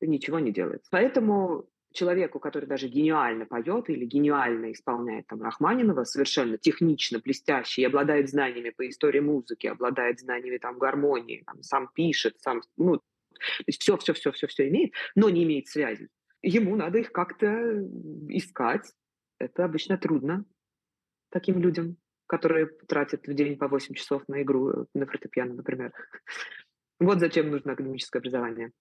ничего 0.00 0.38
не 0.38 0.52
делается. 0.52 0.88
Поэтому 0.90 1.68
человеку, 1.96 2.38
который 2.38 2.66
даже 2.66 2.88
гениально 2.88 3.46
поет 3.46 3.90
или 3.90 4.04
гениально 4.04 4.72
исполняет 4.72 5.26
там 5.26 5.42
Рахманинова, 5.42 6.04
совершенно 6.04 6.58
технично, 6.58 7.18
блестяще, 7.18 7.82
и 7.82 7.84
обладает 7.84 8.28
знаниями 8.28 8.70
по 8.70 8.88
истории 8.88 9.20
музыки, 9.20 9.66
обладает 9.66 10.20
знаниями 10.20 10.58
там 10.58 10.78
гармонии, 10.78 11.42
там, 11.46 11.62
сам 11.62 11.88
пишет, 11.94 12.40
сам, 12.40 12.62
ну, 12.76 12.96
то 12.96 13.64
есть 13.66 13.82
все, 13.82 13.96
все, 13.96 14.12
все, 14.12 14.32
все, 14.32 14.46
все 14.46 14.68
имеет, 14.68 14.92
но 15.14 15.30
не 15.30 15.44
имеет 15.44 15.68
связей. 15.68 16.08
Ему 16.42 16.76
надо 16.76 16.98
их 16.98 17.12
как-то 17.12 17.48
искать. 18.28 18.92
Это 19.38 19.64
обычно 19.64 19.98
трудно 19.98 20.44
таким 21.30 21.58
людям, 21.60 21.96
которые 22.26 22.66
тратят 22.66 23.26
в 23.26 23.34
день 23.34 23.58
по 23.58 23.68
8 23.68 23.94
часов 23.94 24.22
на 24.28 24.42
игру 24.42 24.86
на 24.94 25.06
фортепиано, 25.06 25.54
например. 25.54 25.92
Вот 26.98 27.20
зачем 27.20 27.50
нужно 27.50 27.72
академическое 27.72 28.20
образование. 28.20 28.72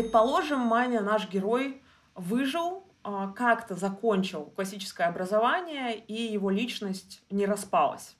Предположим, 0.00 0.60
Маня, 0.60 1.02
наш 1.02 1.28
герой, 1.28 1.82
выжил, 2.14 2.86
а, 3.02 3.32
как-то 3.32 3.74
закончил 3.74 4.46
классическое 4.46 5.06
образование, 5.06 5.98
и 5.98 6.14
его 6.14 6.48
личность 6.48 7.22
не 7.30 7.44
распалась. 7.44 8.16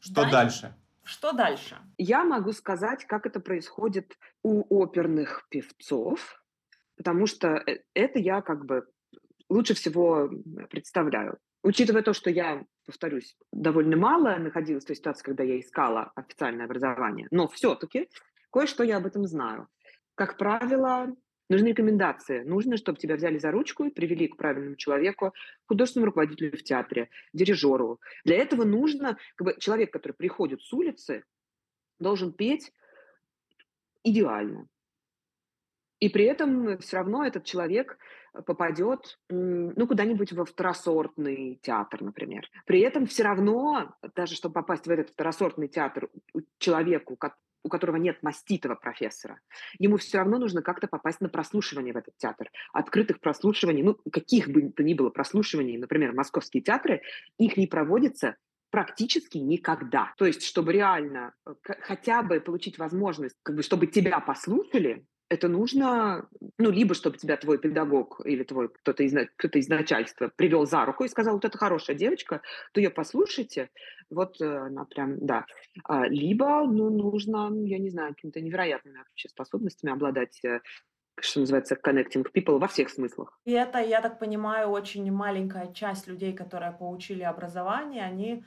Что 0.00 0.14
дальше? 0.14 0.32
дальше? 0.32 0.74
Что 1.04 1.32
дальше? 1.32 1.76
Я 1.98 2.24
могу 2.24 2.52
сказать, 2.52 3.04
как 3.04 3.26
это 3.26 3.40
происходит 3.40 4.16
у 4.42 4.64
оперных 4.74 5.46
певцов, 5.50 6.42
потому 6.96 7.26
что 7.26 7.48
э, 7.48 7.80
это 7.92 8.18
я 8.18 8.40
как 8.40 8.64
бы 8.64 8.88
лучше 9.50 9.74
всего 9.74 10.30
представляю. 10.70 11.36
Учитывая 11.62 12.02
то, 12.02 12.14
что 12.14 12.30
я, 12.30 12.64
повторюсь, 12.86 13.36
довольно 13.52 13.98
мало 13.98 14.36
находилась 14.36 14.84
в 14.84 14.86
той 14.86 14.96
ситуации, 14.96 15.24
когда 15.24 15.44
я 15.44 15.60
искала 15.60 16.10
официальное 16.14 16.64
образование, 16.64 17.28
но 17.30 17.48
все-таки 17.48 18.08
кое-что 18.50 18.82
я 18.82 18.96
об 18.96 19.04
этом 19.04 19.26
знаю. 19.26 19.68
Как 20.14 20.36
правило, 20.36 21.14
нужны 21.48 21.68
рекомендации. 21.68 22.42
Нужно, 22.42 22.76
чтобы 22.76 22.98
тебя 22.98 23.16
взяли 23.16 23.38
за 23.38 23.50
ручку 23.50 23.84
и 23.84 23.90
привели 23.90 24.28
к 24.28 24.36
правильному 24.36 24.76
человеку, 24.76 25.32
художественному 25.66 26.06
руководителю 26.06 26.56
в 26.56 26.62
театре, 26.62 27.08
дирижеру. 27.32 28.00
Для 28.24 28.36
этого 28.36 28.64
нужно, 28.64 29.18
как 29.36 29.46
бы, 29.46 29.56
человек, 29.58 29.92
который 29.92 30.12
приходит 30.12 30.62
с 30.62 30.72
улицы, 30.72 31.24
должен 31.98 32.32
петь 32.32 32.72
идеально. 34.02 34.66
И 36.00 36.08
при 36.08 36.24
этом 36.24 36.78
все 36.78 36.96
равно 36.96 37.24
этот 37.24 37.44
человек 37.44 37.96
попадет 38.44 39.20
ну, 39.28 39.86
куда-нибудь 39.86 40.32
во 40.32 40.44
второсортный 40.44 41.60
театр, 41.62 42.02
например. 42.02 42.48
При 42.66 42.80
этом 42.80 43.06
все 43.06 43.22
равно, 43.22 43.94
даже 44.16 44.34
чтобы 44.34 44.54
попасть 44.54 44.86
в 44.86 44.90
этот 44.90 45.10
второсортный 45.10 45.68
театр 45.68 46.10
человеку, 46.58 47.16
у 47.62 47.68
которого 47.68 47.96
нет 47.96 48.22
маститого 48.22 48.74
профессора, 48.74 49.40
ему 49.78 49.96
все 49.96 50.18
равно 50.18 50.38
нужно 50.38 50.62
как-то 50.62 50.86
попасть 50.86 51.20
на 51.20 51.28
прослушивание 51.28 51.92
в 51.92 51.96
этот 51.96 52.16
театр. 52.16 52.50
Открытых 52.72 53.20
прослушиваний, 53.20 53.82
ну, 53.82 53.98
каких 54.10 54.48
бы 54.48 54.70
то 54.70 54.82
ни 54.82 54.94
было 54.94 55.10
прослушиваний, 55.10 55.78
например, 55.78 56.12
московские 56.12 56.62
театры, 56.62 57.02
их 57.38 57.56
не 57.56 57.66
проводится 57.66 58.36
практически 58.70 59.36
никогда. 59.36 60.14
То 60.16 60.24
есть, 60.24 60.44
чтобы 60.44 60.72
реально 60.72 61.34
э, 61.46 61.52
хотя 61.82 62.22
бы 62.22 62.40
получить 62.40 62.78
возможность, 62.78 63.36
как 63.42 63.54
бы, 63.54 63.62
чтобы 63.62 63.86
тебя 63.86 64.18
послушали, 64.18 65.04
это 65.32 65.48
нужно, 65.48 66.28
ну, 66.58 66.70
либо 66.70 66.94
чтобы 66.94 67.16
тебя 67.16 67.38
твой 67.38 67.58
педагог 67.58 68.20
или 68.24 68.42
твой 68.42 68.68
кто-то 68.68 69.02
из, 69.02 69.14
кто 69.36 69.58
из 69.58 69.68
начальства 69.68 70.30
привел 70.36 70.66
за 70.66 70.84
руку 70.84 71.04
и 71.04 71.08
сказал, 71.08 71.34
вот 71.34 71.44
это 71.46 71.56
хорошая 71.56 71.96
девочка, 71.96 72.42
то 72.72 72.80
ее 72.80 72.90
послушайте, 72.90 73.70
вот 74.10 74.40
э, 74.42 74.44
она 74.44 74.84
прям, 74.84 75.24
да. 75.24 75.46
А, 75.84 76.06
либо, 76.06 76.66
ну, 76.66 76.90
нужно, 76.90 77.50
я 77.64 77.78
не 77.78 77.88
знаю, 77.88 78.14
какими-то 78.14 78.42
невероятными 78.42 78.98
вообще 78.98 79.28
способностями 79.30 79.92
обладать 79.92 80.44
э, 80.44 80.60
что 81.20 81.40
называется, 81.40 81.78
connecting 81.82 82.26
people 82.34 82.58
во 82.58 82.66
всех 82.66 82.90
смыслах. 82.90 83.38
И 83.44 83.52
это, 83.52 83.78
я 83.78 84.02
так 84.02 84.18
понимаю, 84.18 84.68
очень 84.68 85.10
маленькая 85.10 85.72
часть 85.72 86.08
людей, 86.08 86.34
которые 86.34 86.72
получили 86.72 87.22
образование, 87.22 88.04
они 88.04 88.44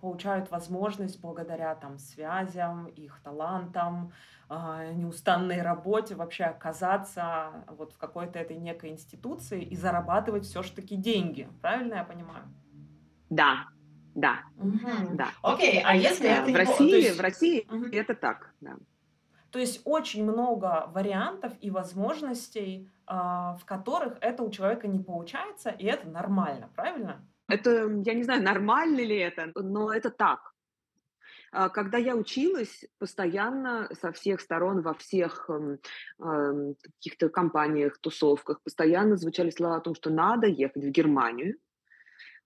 получают 0.00 0.50
возможность 0.50 1.20
благодаря 1.20 1.74
там 1.74 1.98
связям, 1.98 2.86
их 2.86 3.20
талантам, 3.22 4.12
а, 4.48 4.92
неустанной 4.92 5.62
работе 5.62 6.14
вообще 6.14 6.44
оказаться 6.44 7.64
вот 7.68 7.92
в 7.92 7.98
какой-то 7.98 8.38
этой 8.38 8.56
некой 8.56 8.90
институции 8.90 9.62
и 9.62 9.76
зарабатывать 9.76 10.44
все-таки 10.44 10.96
деньги. 10.96 11.48
Правильно 11.60 11.94
я 11.94 12.04
понимаю? 12.04 12.44
Да, 13.30 13.68
да, 14.14 14.40
угу. 14.56 14.78
да. 15.14 15.28
Окей, 15.42 15.82
а 15.84 15.96
если 15.96 16.28
это 16.28 16.50
в. 16.50 16.54
России, 16.54 17.02
есть... 17.02 17.18
в 17.18 17.20
России 17.20 17.66
угу. 17.70 17.86
это 17.92 18.14
так, 18.14 18.52
да. 18.60 18.76
То 19.50 19.58
есть 19.58 19.82
очень 19.84 20.24
много 20.24 20.90
вариантов 20.92 21.52
и 21.60 21.70
возможностей, 21.70 22.90
в 23.06 23.60
которых 23.64 24.18
это 24.20 24.42
у 24.42 24.50
человека 24.50 24.88
не 24.88 24.98
получается, 24.98 25.70
и 25.70 25.86
это 25.86 26.08
нормально, 26.08 26.70
правильно? 26.74 27.24
Это, 27.54 27.70
я 28.04 28.14
не 28.14 28.24
знаю, 28.24 28.42
нормально 28.42 29.00
ли 29.00 29.16
это, 29.16 29.52
но 29.54 29.92
это 29.92 30.10
так. 30.10 30.52
А, 31.52 31.68
когда 31.68 31.98
я 31.98 32.16
училась, 32.16 32.84
постоянно 32.98 33.88
со 34.00 34.10
всех 34.10 34.40
сторон, 34.40 34.82
во 34.82 34.94
всех 34.94 35.48
ам, 35.48 36.74
каких-то 36.82 37.28
компаниях, 37.28 37.98
тусовках, 37.98 38.60
постоянно 38.62 39.16
звучали 39.16 39.50
слова 39.50 39.76
о 39.76 39.80
том, 39.80 39.94
что 39.94 40.10
надо 40.10 40.48
ехать 40.48 40.84
в 40.84 40.90
Германию, 40.90 41.54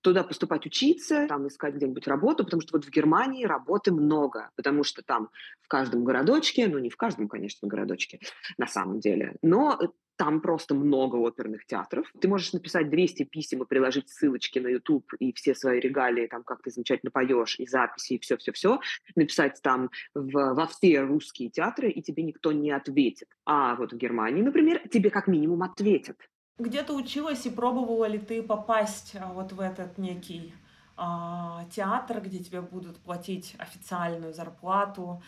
туда 0.01 0.25
поступать 0.25 0.67
учиться, 0.67 1.27
там 1.29 1.49
искать 1.49 1.75
где-нибудь 1.75 2.07
работу, 2.07 2.45
потому 2.45 2.63
что 2.63 2.77
вот 2.77 2.85
в 2.85 2.91
Германии 2.91 3.45
работы 3.45 3.93
много, 3.93 4.51
потому 4.57 4.85
что 4.85 5.03
там 5.03 5.31
в 5.61 5.69
каждом 5.69 6.05
городочке, 6.05 6.69
ну 6.69 6.79
не 6.79 6.91
в 6.91 6.97
каждом, 6.97 7.29
конечно, 7.29 7.69
городочке 7.69 8.21
на 8.57 8.67
самом 8.67 9.01
деле, 9.01 9.37
но 9.43 9.79
там 10.19 10.41
просто 10.41 10.75
много 10.75 11.17
оперных 11.17 11.65
театров. 11.65 12.13
Ты 12.21 12.27
можешь 12.27 12.53
написать 12.53 12.91
200 12.91 13.23
писем 13.23 13.63
и 13.63 13.67
приложить 13.67 14.09
ссылочки 14.09 14.59
на 14.59 14.67
YouTube 14.67 15.07
и 15.21 15.33
все 15.33 15.55
свои 15.55 15.79
регалии, 15.79 16.27
там, 16.27 16.43
как 16.43 16.61
ты 16.61 16.71
замечательно 16.71 17.13
поешь, 17.13 17.55
и 17.61 17.67
записи, 17.67 18.15
и 18.15 18.19
все-все-все. 18.19 18.81
Написать 19.15 19.61
там 19.63 19.91
в, 20.15 20.33
во 20.33 20.67
все 20.67 21.03
русские 21.03 21.51
театры, 21.51 21.89
и 21.89 22.03
тебе 22.03 22.25
никто 22.25 22.51
не 22.51 22.73
ответит. 22.73 23.29
А 23.45 23.77
вот 23.77 23.93
в 23.93 23.97
Германии, 23.97 24.43
например, 24.43 24.83
тебе 24.89 25.11
как 25.11 25.29
минимум 25.29 25.63
ответят. 25.63 26.17
Где 26.59 26.83
ты 26.83 26.93
училась 26.93 27.47
и 27.47 27.51
пробовала 27.51 28.07
ли 28.07 28.19
ты 28.19 28.43
попасть 28.43 29.15
а, 29.15 29.33
вот 29.33 29.53
в 29.53 29.61
этот 29.61 29.97
некий 29.97 30.53
а, 30.97 31.65
театр, 31.71 32.21
где 32.21 32.39
тебе 32.41 32.61
будут 32.61 32.99
платить 32.99 33.55
официальную 33.59 34.35
зарплату, 34.35 35.23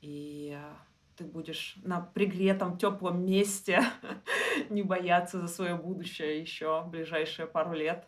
и 0.00 0.56
ты 1.16 1.24
будешь 1.24 1.76
на 1.82 2.00
пригретом 2.00 2.78
теплом 2.78 3.24
месте 3.24 3.82
не 4.70 4.82
бояться 4.82 5.40
за 5.40 5.48
свое 5.48 5.74
будущее 5.74 6.40
еще 6.40 6.84
ближайшие 6.84 7.48
пару 7.48 7.72
лет? 7.72 8.06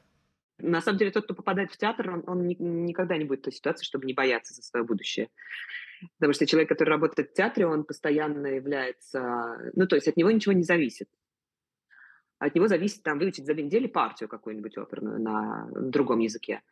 На 0.58 0.80
самом 0.80 0.98
деле, 0.98 1.10
тот, 1.10 1.24
кто 1.24 1.34
попадает 1.34 1.72
в 1.72 1.76
театр, 1.76 2.10
он, 2.10 2.24
он 2.26 2.46
ни, 2.46 2.54
никогда 2.54 3.16
не 3.16 3.24
будет 3.24 3.40
в 3.40 3.44
той 3.44 3.52
ситуации, 3.52 3.84
чтобы 3.84 4.06
не 4.06 4.12
бояться 4.12 4.54
за 4.54 4.62
свое 4.62 4.84
будущее. 4.84 5.30
Потому 6.18 6.32
что 6.32 6.46
человек, 6.46 6.68
который 6.68 6.90
работает 6.90 7.30
в 7.30 7.34
театре, 7.34 7.66
он 7.66 7.84
постоянно 7.84 8.46
является... 8.46 9.72
Ну, 9.74 9.86
то 9.86 9.96
есть 9.96 10.08
от 10.08 10.16
него 10.16 10.30
ничего 10.30 10.52
не 10.52 10.62
зависит. 10.62 11.08
От 12.38 12.54
него 12.54 12.68
зависит 12.68 13.02
там 13.02 13.18
выучить 13.18 13.46
за 13.46 13.54
две 13.54 13.64
недели 13.64 13.86
партию 13.86 14.28
какую-нибудь 14.28 14.76
оперную 14.78 15.20
на 15.20 15.68
другом 15.72 16.20
языке. 16.20 16.62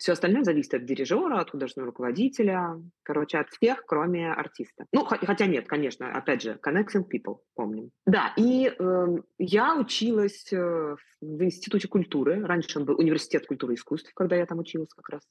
Все 0.00 0.12
остальное 0.12 0.44
зависит 0.44 0.72
от 0.72 0.86
дирижера, 0.86 1.40
от 1.40 1.50
художественного 1.50 1.90
руководителя, 1.90 2.80
короче, 3.02 3.36
от 3.38 3.50
всех, 3.50 3.84
кроме 3.84 4.32
артиста. 4.32 4.86
Ну, 4.92 5.04
хотя 5.04 5.46
нет, 5.46 5.68
конечно, 5.68 6.10
опять 6.10 6.40
же, 6.40 6.58
connecting 6.64 7.04
people, 7.06 7.40
помним. 7.54 7.90
Да, 8.06 8.32
и 8.36 8.68
э, 8.68 9.06
я 9.38 9.76
училась 9.76 10.50
э, 10.52 10.96
в 11.20 11.42
Институте 11.42 11.86
культуры. 11.86 12.42
Раньше 12.46 12.78
он 12.78 12.86
был 12.86 12.98
Университет 12.98 13.46
культуры 13.46 13.74
и 13.74 13.76
искусств, 13.76 14.10
когда 14.14 14.36
я 14.36 14.46
там 14.46 14.58
училась 14.60 14.88
как 14.94 15.08
раз. 15.10 15.22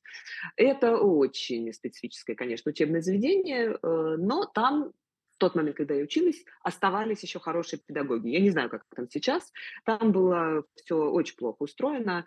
Это 0.56 0.98
очень 0.98 1.74
специфическое, 1.74 2.36
конечно, 2.36 2.70
учебное 2.70 3.02
заведение, 3.02 3.72
э, 3.72 4.16
но 4.20 4.46
там 4.46 4.92
тот 5.40 5.56
момент, 5.56 5.78
когда 5.78 5.96
я 5.96 6.04
училась, 6.04 6.44
оставались 6.62 7.24
еще 7.24 7.40
хорошие 7.40 7.80
педагоги. 7.80 8.30
Я 8.30 8.42
не 8.42 8.52
знаю, 8.52 8.70
как 8.70 8.86
там 8.96 9.10
сейчас. 9.10 9.52
Там 9.86 10.12
было 10.12 10.64
все 10.76 10.96
очень 10.96 11.36
плохо 11.36 11.64
устроено. 11.64 12.26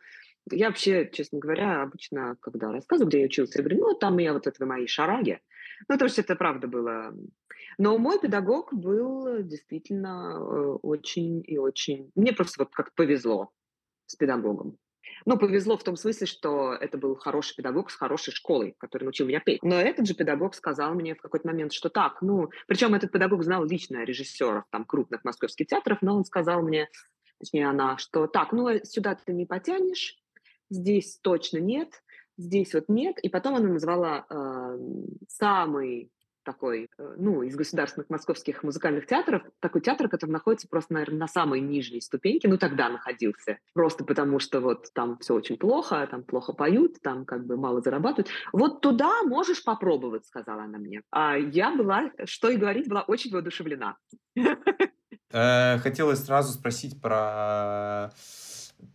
Я 0.51 0.69
вообще, 0.69 1.09
честно 1.13 1.39
говоря, 1.39 1.83
обычно, 1.83 2.37
когда 2.41 2.73
рассказываю, 2.73 3.09
где 3.09 3.21
я 3.21 3.27
училась, 3.27 3.55
я 3.55 3.63
говорю, 3.63 3.81
ну, 3.81 3.95
там 3.95 4.19
я 4.19 4.33
вот 4.33 4.47
это 4.47 4.67
мои 4.67 4.87
шараги. 4.87 5.41
Ну, 5.89 5.99
то 5.99 6.07
есть 6.07 6.19
это 6.19 6.35
правда 6.35 6.67
было. 6.67 7.15
Но 7.79 7.97
мой 7.99 8.19
педагог 8.21 8.73
был 8.73 9.43
действительно 9.43 10.39
э, 10.39 10.79
очень 10.83 11.43
и 11.47 11.59
очень... 11.59 12.11
Мне 12.15 12.33
просто 12.33 12.65
вот 12.65 12.73
как 12.73 12.95
повезло 12.95 13.51
с 14.07 14.17
педагогом. 14.17 14.79
Ну, 15.25 15.39
повезло 15.39 15.77
в 15.77 15.85
том 15.85 15.97
смысле, 15.97 16.27
что 16.27 16.73
это 16.73 16.99
был 16.99 17.17
хороший 17.17 17.57
педагог 17.57 17.91
с 17.91 17.97
хорошей 17.97 18.33
школой, 18.33 18.75
который 18.79 19.05
научил 19.05 19.27
меня 19.27 19.41
петь. 19.41 19.63
Но 19.63 19.77
этот 19.77 20.07
же 20.07 20.15
педагог 20.15 20.55
сказал 20.55 20.95
мне 20.95 21.15
в 21.15 21.21
какой-то 21.21 21.47
момент, 21.47 21.73
что 21.73 21.89
так, 21.89 22.23
ну, 22.23 22.51
причем 22.67 22.95
этот 22.95 23.13
педагог 23.13 23.43
знал 23.45 23.65
лично 23.65 24.05
режиссеров 24.05 24.65
там 24.71 24.85
крупных 24.85 25.25
московских 25.25 25.67
театров, 25.67 25.99
но 26.01 26.17
он 26.17 26.25
сказал 26.25 26.63
мне, 26.63 26.89
точнее 27.39 27.69
она, 27.69 27.99
что 27.99 28.27
так, 28.27 28.53
ну, 28.53 28.69
сюда 28.85 29.15
ты 29.15 29.33
не 29.33 29.47
потянешь, 29.47 30.17
здесь 30.71 31.19
точно 31.23 31.59
нет, 31.59 32.03
здесь 32.37 32.75
вот 32.75 32.89
нет. 32.89 33.19
И 33.21 33.29
потом 33.29 33.57
она 33.57 33.69
назвала 33.69 34.27
э, 34.29 34.79
самый 35.29 36.11
такой, 36.43 36.89
э, 36.99 37.15
ну, 37.19 37.43
из 37.43 37.57
государственных 37.57 38.11
московских 38.11 38.63
музыкальных 38.63 39.07
театров, 39.07 39.43
такой 39.61 39.81
театр, 39.81 40.09
который 40.09 40.31
находится 40.31 40.69
просто, 40.69 40.95
наверное, 40.95 41.21
на 41.21 41.29
самой 41.29 41.61
нижней 41.61 42.01
ступеньке, 42.01 42.49
ну, 42.49 42.59
тогда 42.59 42.89
находился, 42.89 43.59
просто 43.73 44.05
потому 44.05 44.39
что 44.39 44.61
вот 44.61 44.93
там 44.95 45.19
все 45.19 45.35
очень 45.35 45.57
плохо, 45.57 46.07
там 46.11 46.23
плохо 46.23 46.53
поют, 46.53 47.01
там 47.03 47.25
как 47.25 47.47
бы 47.47 47.57
мало 47.57 47.81
зарабатывают. 47.81 48.29
Вот 48.53 48.81
туда 48.81 49.23
можешь 49.25 49.65
попробовать, 49.65 50.27
сказала 50.27 50.65
она 50.65 50.79
мне. 50.79 51.03
А 51.11 51.37
я 51.37 51.75
была, 51.75 52.11
что 52.25 52.51
и 52.51 52.57
говорить, 52.57 52.89
была 52.89 53.03
очень 53.03 53.33
воодушевлена. 53.33 53.97
Э, 55.35 55.79
хотелось 55.79 56.25
сразу 56.25 56.53
спросить 56.53 57.01
про 57.01 58.11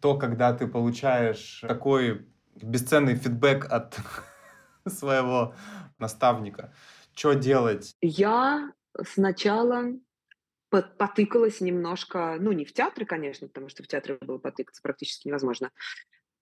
то, 0.02 0.18
когда 0.18 0.54
ты 0.54 0.68
получаешь 0.68 1.62
такой 1.62 2.28
бесценный 2.62 3.16
фидбэк 3.16 3.66
от 3.66 3.98
своего 4.88 5.54
наставника. 6.00 6.74
Что 7.18 7.34
делать? 7.34 7.96
Я 8.00 8.72
сначала 9.04 9.86
потыкалась 10.70 11.62
немножко, 11.62 12.38
ну, 12.40 12.52
не 12.52 12.64
в 12.64 12.74
театре, 12.74 13.08
конечно, 13.08 13.48
потому 13.48 13.70
что 13.70 13.82
в 13.82 13.88
театре 13.88 14.20
было 14.22 14.38
потыкаться 14.38 14.84
практически 14.84 15.28
невозможно, 15.28 15.72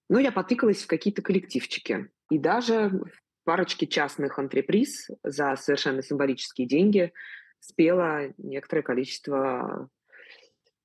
но 0.09 0.19
я 0.19 0.33
потыкалась 0.33 0.83
в 0.83 0.88
какие-то 0.88 1.21
коллективчики. 1.21 2.11
И 2.29 2.38
даже 2.38 2.89
в 2.89 3.09
парочке 3.45 3.88
частных 3.88 4.38
антреприз 4.38 5.09
за 5.23 5.55
совершенно 5.55 6.03
символические 6.03 6.67
деньги 6.67 7.13
спела 7.61 8.33
некоторое 8.38 8.81
количество 8.81 9.89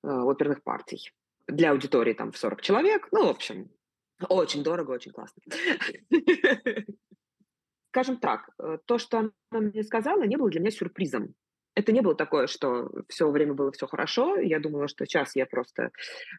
э, 0.05 0.09
оперных 0.09 0.63
партий. 0.63 1.13
Для 1.49 1.73
аудитории 1.73 2.13
там 2.13 2.31
в 2.31 2.39
40 2.39 2.63
человек. 2.63 3.09
Ну, 3.11 3.27
в 3.27 3.31
общем, 3.31 3.71
очень 4.29 4.63
дорого, 4.63 4.93
очень 4.93 5.11
классно. 5.11 5.43
Скажем 7.91 8.19
так, 8.19 8.49
э, 8.59 8.79
то, 8.85 8.99
что 8.99 9.19
она 9.19 9.33
мне 9.51 9.83
сказала, 9.83 10.23
не 10.23 10.37
было 10.37 10.49
для 10.49 10.61
меня 10.61 10.71
сюрпризом. 10.71 11.35
Это 11.75 11.93
не 11.93 12.01
было 12.01 12.15
такое, 12.15 12.47
что 12.47 12.91
все 13.09 13.29
время 13.31 13.55
было 13.55 13.73
все 13.73 13.87
хорошо. 13.87 14.37
Я 14.37 14.61
думала, 14.61 14.89
что 14.89 15.07
сейчас 15.07 15.37
я 15.37 15.47
просто 15.47 15.91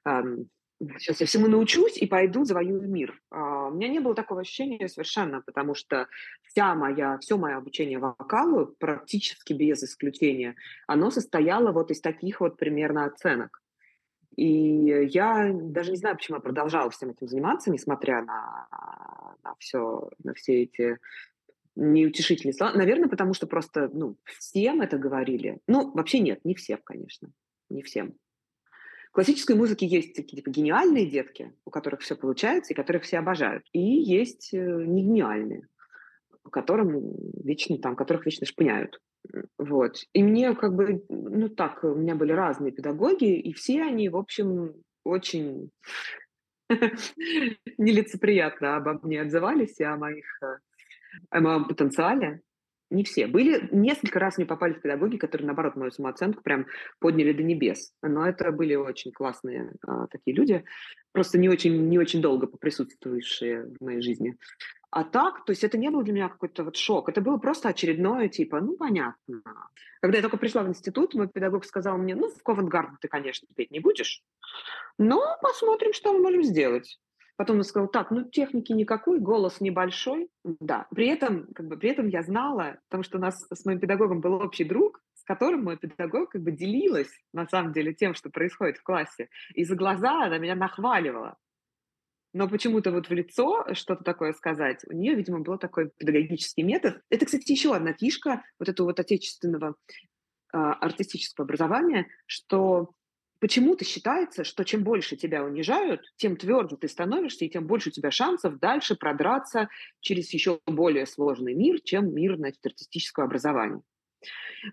эм, 0.05 0.49
сейчас 0.97 1.19
я 1.19 1.27
всему 1.27 1.47
научусь 1.47 1.97
и 1.97 2.07
пойду 2.07 2.43
завоюю 2.43 2.89
мир. 2.89 3.19
А, 3.29 3.67
у 3.67 3.71
меня 3.71 3.87
не 3.87 3.99
было 3.99 4.15
такого 4.15 4.41
ощущения 4.41 4.87
совершенно, 4.87 5.41
потому 5.41 5.75
что 5.75 6.07
вся 6.43 6.73
моя, 6.75 7.17
все 7.19 7.37
мое 7.37 7.57
обучение 7.57 7.99
вокалу, 7.99 8.67
практически 8.79 9.53
без 9.53 9.83
исключения, 9.83 10.55
оно 10.87 11.11
состояло 11.11 11.71
вот 11.71 11.91
из 11.91 12.01
таких 12.01 12.41
вот 12.41 12.57
примерно 12.57 13.05
оценок. 13.05 13.61
И 14.37 15.07
я 15.09 15.51
даже 15.53 15.91
не 15.91 15.97
знаю, 15.97 16.15
почему 16.15 16.37
я 16.37 16.41
продолжала 16.41 16.89
всем 16.89 17.09
этим 17.09 17.27
заниматься, 17.27 17.69
несмотря 17.69 18.21
на, 18.23 18.67
на, 19.43 19.55
все, 19.59 20.09
на 20.23 20.33
все 20.33 20.63
эти 20.63 20.97
неутешительные 21.75 22.53
слова. 22.53 22.73
Наверное, 22.73 23.09
потому 23.09 23.33
что 23.33 23.47
просто, 23.47 23.89
ну, 23.93 24.17
всем 24.23 24.81
это 24.81 24.97
говорили. 24.97 25.59
Ну, 25.67 25.91
вообще 25.91 26.19
нет, 26.19 26.39
не 26.43 26.55
всем, 26.55 26.79
конечно, 26.83 27.29
не 27.69 27.81
всем. 27.81 28.13
В 29.09 29.13
классической 29.13 29.57
музыке 29.57 29.85
есть 29.85 30.15
такие 30.15 30.37
типа 30.37 30.51
гениальные 30.51 31.05
детки, 31.05 31.53
у 31.65 31.69
которых 31.69 32.01
все 32.01 32.15
получается 32.15 32.73
и 32.73 32.75
которых 32.75 33.03
все 33.03 33.19
обожают. 33.19 33.65
И 33.73 33.79
есть 33.79 34.53
э, 34.53 34.57
не 34.57 35.03
гениальные, 35.03 35.67
которым 36.49 37.13
вечно 37.43 37.77
там, 37.77 37.95
которых 37.95 38.25
вечно 38.25 38.45
шпыняют. 38.45 38.99
Вот. 39.57 39.97
И 40.13 40.23
мне 40.23 40.55
как 40.55 40.75
бы, 40.75 41.03
ну 41.09 41.49
так, 41.49 41.83
у 41.83 41.95
меня 41.95 42.15
были 42.15 42.31
разные 42.31 42.71
педагоги, 42.71 43.37
и 43.37 43.53
все 43.53 43.83
они, 43.83 44.09
в 44.09 44.17
общем, 44.17 44.73
очень 45.03 45.71
нелицеприятно 46.69 48.77
обо 48.77 48.99
мне 49.03 49.21
отзывались 49.21 49.79
и 49.79 49.83
о 49.83 49.97
моих 49.97 50.25
э, 50.41 50.57
потенциале. 51.29 52.41
Не 52.91 53.05
все. 53.05 53.25
Были 53.25 53.69
несколько 53.71 54.19
раз 54.19 54.37
мне 54.37 54.45
попали 54.45 54.73
в 54.73 54.81
педагоги, 54.81 55.15
которые, 55.15 55.47
наоборот, 55.47 55.77
мою 55.77 55.91
самооценку 55.91 56.43
прям 56.43 56.65
подняли 56.99 57.31
до 57.31 57.41
небес. 57.41 57.93
Но 58.01 58.27
это 58.27 58.51
были 58.51 58.75
очень 58.75 59.13
классные 59.13 59.71
а, 59.87 60.07
такие 60.07 60.35
люди, 60.35 60.65
просто 61.13 61.39
не 61.39 61.47
очень, 61.47 61.87
не 61.87 61.97
очень 61.97 62.21
долго 62.21 62.47
поприсутствующие 62.47 63.67
в 63.79 63.83
моей 63.83 64.01
жизни. 64.01 64.35
А 64.91 65.05
так, 65.05 65.45
то 65.45 65.51
есть 65.51 65.63
это 65.63 65.77
не 65.77 65.89
был 65.89 66.03
для 66.03 66.11
меня 66.11 66.27
какой-то 66.27 66.65
вот 66.65 66.75
шок. 66.75 67.07
Это 67.07 67.21
было 67.21 67.37
просто 67.37 67.69
очередное, 67.69 68.27
типа, 68.27 68.59
ну, 68.59 68.75
понятно. 68.75 69.41
Когда 70.01 70.17
я 70.17 70.21
только 70.21 70.35
пришла 70.35 70.63
в 70.63 70.67
институт, 70.67 71.13
мой 71.13 71.29
педагог 71.29 71.63
сказал 71.63 71.97
мне, 71.97 72.13
ну, 72.13 72.27
в 72.27 72.43
Ковент 72.43 72.69
ты, 72.99 73.07
конечно, 73.07 73.47
петь 73.55 73.71
не 73.71 73.79
будешь, 73.79 74.21
но 74.97 75.37
посмотрим, 75.41 75.93
что 75.93 76.11
мы 76.11 76.19
можем 76.19 76.43
сделать. 76.43 76.99
Потом 77.41 77.57
он 77.57 77.63
сказал, 77.63 77.87
так, 77.87 78.11
ну 78.11 78.23
техники 78.23 78.71
никакой, 78.71 79.19
голос 79.19 79.61
небольшой. 79.61 80.29
Да, 80.43 80.85
при 80.91 81.07
этом, 81.07 81.47
как 81.55 81.67
бы, 81.67 81.75
при 81.75 81.89
этом 81.89 82.07
я 82.07 82.21
знала, 82.21 82.77
потому 82.87 83.01
что 83.01 83.17
у 83.17 83.19
нас 83.19 83.47
с 83.51 83.65
моим 83.65 83.79
педагогом 83.79 84.21
был 84.21 84.33
общий 84.35 84.63
друг, 84.63 85.01
с 85.15 85.23
которым 85.23 85.63
мой 85.63 85.75
педагог 85.75 86.29
как 86.29 86.43
бы 86.43 86.51
делилась 86.51 87.09
на 87.33 87.47
самом 87.47 87.73
деле 87.73 87.95
тем, 87.95 88.13
что 88.13 88.29
происходит 88.29 88.77
в 88.77 88.83
классе. 88.83 89.29
И 89.55 89.63
за 89.63 89.75
глаза 89.75 90.25
она 90.25 90.37
меня 90.37 90.53
нахваливала. 90.53 91.35
но 92.31 92.47
почему-то 92.47 92.91
вот 92.91 93.09
в 93.09 93.11
лицо 93.11 93.65
что-то 93.73 94.03
такое 94.03 94.33
сказать, 94.33 94.85
у 94.85 94.93
нее, 94.93 95.15
видимо, 95.15 95.39
был 95.39 95.57
такой 95.57 95.89
педагогический 95.97 96.61
метод. 96.61 97.01
Это, 97.09 97.25
кстати, 97.25 97.53
еще 97.53 97.73
одна 97.75 97.93
фишка 97.93 98.43
вот 98.59 98.69
этого 98.69 98.85
вот 98.85 98.99
отечественного 98.99 99.73
э, 100.53 100.57
артистического 100.57 101.45
образования, 101.45 102.05
что 102.27 102.91
почему-то 103.41 103.83
считается, 103.83 104.43
что 104.43 104.63
чем 104.63 104.83
больше 104.83 105.17
тебя 105.17 105.43
унижают, 105.43 106.01
тем 106.15 106.37
тверже 106.37 106.77
ты 106.77 106.87
становишься, 106.87 107.43
и 107.43 107.49
тем 107.49 107.65
больше 107.65 107.89
у 107.89 107.91
тебя 107.91 108.11
шансов 108.11 108.59
дальше 108.59 108.95
продраться 108.95 109.67
через 109.99 110.31
еще 110.31 110.59
более 110.67 111.07
сложный 111.07 111.55
мир, 111.55 111.81
чем 111.81 112.13
мир 112.13 112.37
значит, 112.37 112.63
артистического 112.63 113.25
образования. 113.25 113.81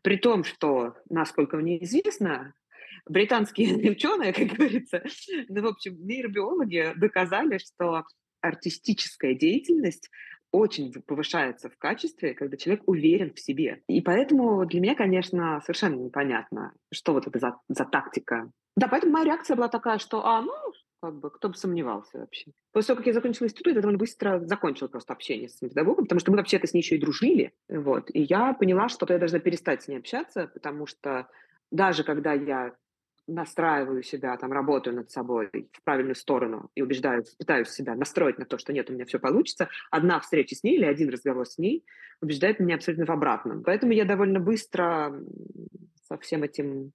При 0.02 0.18
том, 0.18 0.44
что, 0.44 0.94
насколько 1.09 1.57
мне 1.57 1.83
известно, 1.83 2.54
британские 3.09 3.74
ученые, 3.90 4.35
как 4.35 4.48
говорится, 4.48 5.02
ну, 5.48 5.62
в 5.62 5.66
общем, 5.66 5.96
нейробиологи 6.07 6.92
доказали, 6.96 7.57
что 7.57 8.04
артистическая 8.42 9.35
деятельность 9.35 10.11
очень 10.50 10.92
повышается 11.02 11.68
в 11.68 11.76
качестве, 11.76 12.34
когда 12.34 12.56
человек 12.56 12.82
уверен 12.87 13.32
в 13.34 13.40
себе. 13.40 13.82
И 13.87 14.00
поэтому 14.00 14.64
для 14.66 14.80
меня, 14.80 14.94
конечно, 14.94 15.61
совершенно 15.64 15.96
непонятно, 15.96 16.72
что 16.92 17.12
вот 17.12 17.26
это 17.26 17.38
за, 17.38 17.56
за 17.68 17.84
тактика. 17.84 18.50
Да, 18.76 18.88
поэтому 18.88 19.12
моя 19.12 19.26
реакция 19.26 19.56
была 19.56 19.68
такая, 19.68 19.98
что, 19.98 20.24
а, 20.24 20.40
ну, 20.40 20.52
как 21.00 21.18
бы, 21.18 21.30
кто 21.30 21.48
бы 21.48 21.54
сомневался 21.54 22.18
вообще. 22.18 22.52
После 22.72 22.88
того, 22.88 22.98
как 22.98 23.06
я 23.06 23.12
закончила 23.12 23.46
институт, 23.46 23.74
я 23.74 23.80
довольно 23.80 23.98
быстро 23.98 24.40
закончила 24.44 24.88
просто 24.88 25.12
общение 25.12 25.48
с 25.48 25.56
педагогом, 25.56 26.04
потому 26.04 26.20
что 26.20 26.30
мы 26.30 26.38
вообще-то 26.38 26.66
с 26.66 26.74
ней 26.74 26.80
еще 26.80 26.96
и 26.96 27.00
дружили. 27.00 27.52
Вот. 27.68 28.11
И 28.12 28.22
я 28.22 28.52
поняла, 28.54 28.88
что 28.88 29.06
я 29.12 29.18
должна 29.18 29.38
перестать 29.38 29.82
с 29.82 29.88
ней 29.88 29.98
общаться, 29.98 30.48
потому 30.52 30.87
что 30.87 31.28
даже 31.70 32.02
когда 32.02 32.32
я 32.32 32.74
настраиваю 33.28 34.02
себя, 34.02 34.36
там, 34.36 34.52
работаю 34.52 34.96
над 34.96 35.10
собой 35.10 35.50
в 35.72 35.82
правильную 35.84 36.16
сторону 36.16 36.70
и 36.74 36.82
убеждаю, 36.82 37.24
пытаюсь 37.38 37.68
себя 37.68 37.94
настроить 37.94 38.38
на 38.38 38.46
то, 38.46 38.58
что 38.58 38.72
нет, 38.72 38.90
у 38.90 38.94
меня 38.94 39.04
все 39.04 39.18
получится, 39.18 39.68
одна 39.90 40.18
встреча 40.18 40.56
с 40.56 40.62
ней 40.64 40.76
или 40.76 40.84
один 40.84 41.10
разговор 41.10 41.46
с 41.46 41.58
ней 41.58 41.84
убеждает 42.20 42.58
меня 42.58 42.76
абсолютно 42.76 43.06
в 43.06 43.10
обратном. 43.10 43.62
Поэтому 43.62 43.92
я 43.92 44.04
довольно 44.04 44.40
быстро 44.40 45.14
со 46.02 46.16
всем 46.18 46.42
этим 46.42 46.92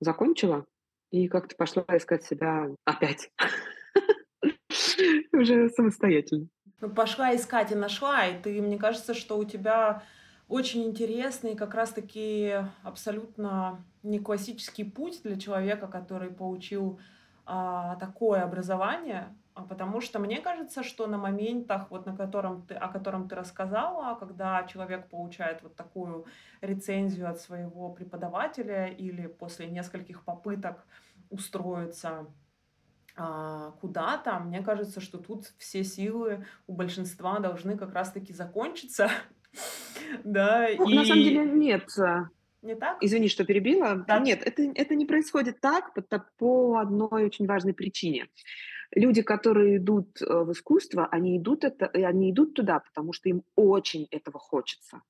закончила 0.00 0.64
и 1.10 1.28
как-то 1.28 1.56
пошла 1.56 1.84
искать 1.92 2.24
себя 2.24 2.68
опять. 2.84 3.30
Уже 5.32 5.68
самостоятельно. 5.70 6.46
Ну, 6.80 6.88
пошла 6.88 7.34
искать 7.34 7.72
и 7.72 7.74
нашла, 7.74 8.26
и 8.26 8.40
ты, 8.40 8.62
мне 8.62 8.78
кажется, 8.78 9.12
что 9.12 9.36
у 9.36 9.44
тебя 9.44 10.02
очень 10.50 10.82
интересный, 10.82 11.54
как 11.54 11.74
раз-таки 11.74 12.56
абсолютно 12.82 13.84
не 14.02 14.18
классический 14.18 14.82
путь 14.82 15.22
для 15.22 15.38
человека, 15.38 15.86
который 15.86 16.30
получил 16.30 16.98
а, 17.46 17.94
такое 17.96 18.42
образование, 18.42 19.34
а 19.54 19.62
потому 19.62 20.00
что 20.00 20.18
мне 20.18 20.40
кажется, 20.40 20.82
что 20.82 21.06
на 21.06 21.18
моментах, 21.18 21.88
вот 21.90 22.04
на 22.04 22.16
котором 22.16 22.66
ты, 22.66 22.74
о 22.74 22.88
котором 22.88 23.28
ты 23.28 23.36
рассказала, 23.36 24.16
когда 24.16 24.64
человек 24.64 25.08
получает 25.08 25.62
вот 25.62 25.76
такую 25.76 26.26
рецензию 26.60 27.30
от 27.30 27.40
своего 27.40 27.90
преподавателя 27.90 28.86
или 28.86 29.28
после 29.28 29.68
нескольких 29.68 30.24
попыток 30.24 30.84
устроиться 31.30 32.26
а, 33.16 33.70
куда-то, 33.80 34.40
мне 34.40 34.62
кажется, 34.62 35.00
что 35.00 35.18
тут 35.18 35.52
все 35.58 35.84
силы 35.84 36.44
у 36.66 36.72
большинства 36.72 37.38
должны 37.38 37.78
как 37.78 37.92
раз-таки 37.92 38.32
закончиться, 38.32 39.10
Да, 40.24 40.68
Ну, 40.76 40.88
на 40.88 41.04
самом 41.04 41.22
деле 41.22 41.44
нет. 41.44 41.88
А. 41.98 42.28
Не 42.62 42.74
так? 42.74 42.98
Извини, 43.00 43.28
что 43.28 43.44
перебила. 43.44 44.04
Да. 44.06 44.18
Нет, 44.18 44.42
это, 44.44 44.62
это 44.74 44.94
не 44.94 45.06
происходит 45.06 45.60
так 45.60 45.94
по, 45.94 46.02
по 46.36 46.78
одной 46.78 47.24
очень 47.24 47.46
важной 47.46 47.74
причине. 47.74 48.28
Люди, 48.92 49.22
которые 49.22 49.78
идут 49.78 50.20
э, 50.20 50.26
в 50.26 50.52
искусство, 50.52 51.06
они 51.10 51.38
идут, 51.38 51.64
это, 51.64 51.86
они 51.86 52.32
идут 52.32 52.54
туда, 52.54 52.80
потому 52.80 53.12
что 53.12 53.28
им 53.28 53.44
очень 53.54 54.08
этого 54.10 54.38
хочется. 54.38 55.02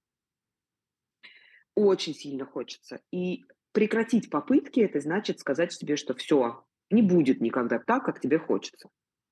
Очень 1.75 2.15
сильно 2.15 2.45
хочется. 2.45 3.01
И 3.11 3.45
прекратить 3.73 4.31
попытки, 4.31 4.81
это 4.81 5.01
значит 5.01 5.41
сказать 5.41 5.73
себе, 5.73 5.97
что 5.97 6.15
все, 6.15 6.65
не 6.91 7.03
будет 7.03 7.41
никогда 7.41 7.79
так, 7.79 8.05
как 8.05 8.21
тебе 8.21 8.39
хочется 8.39 8.91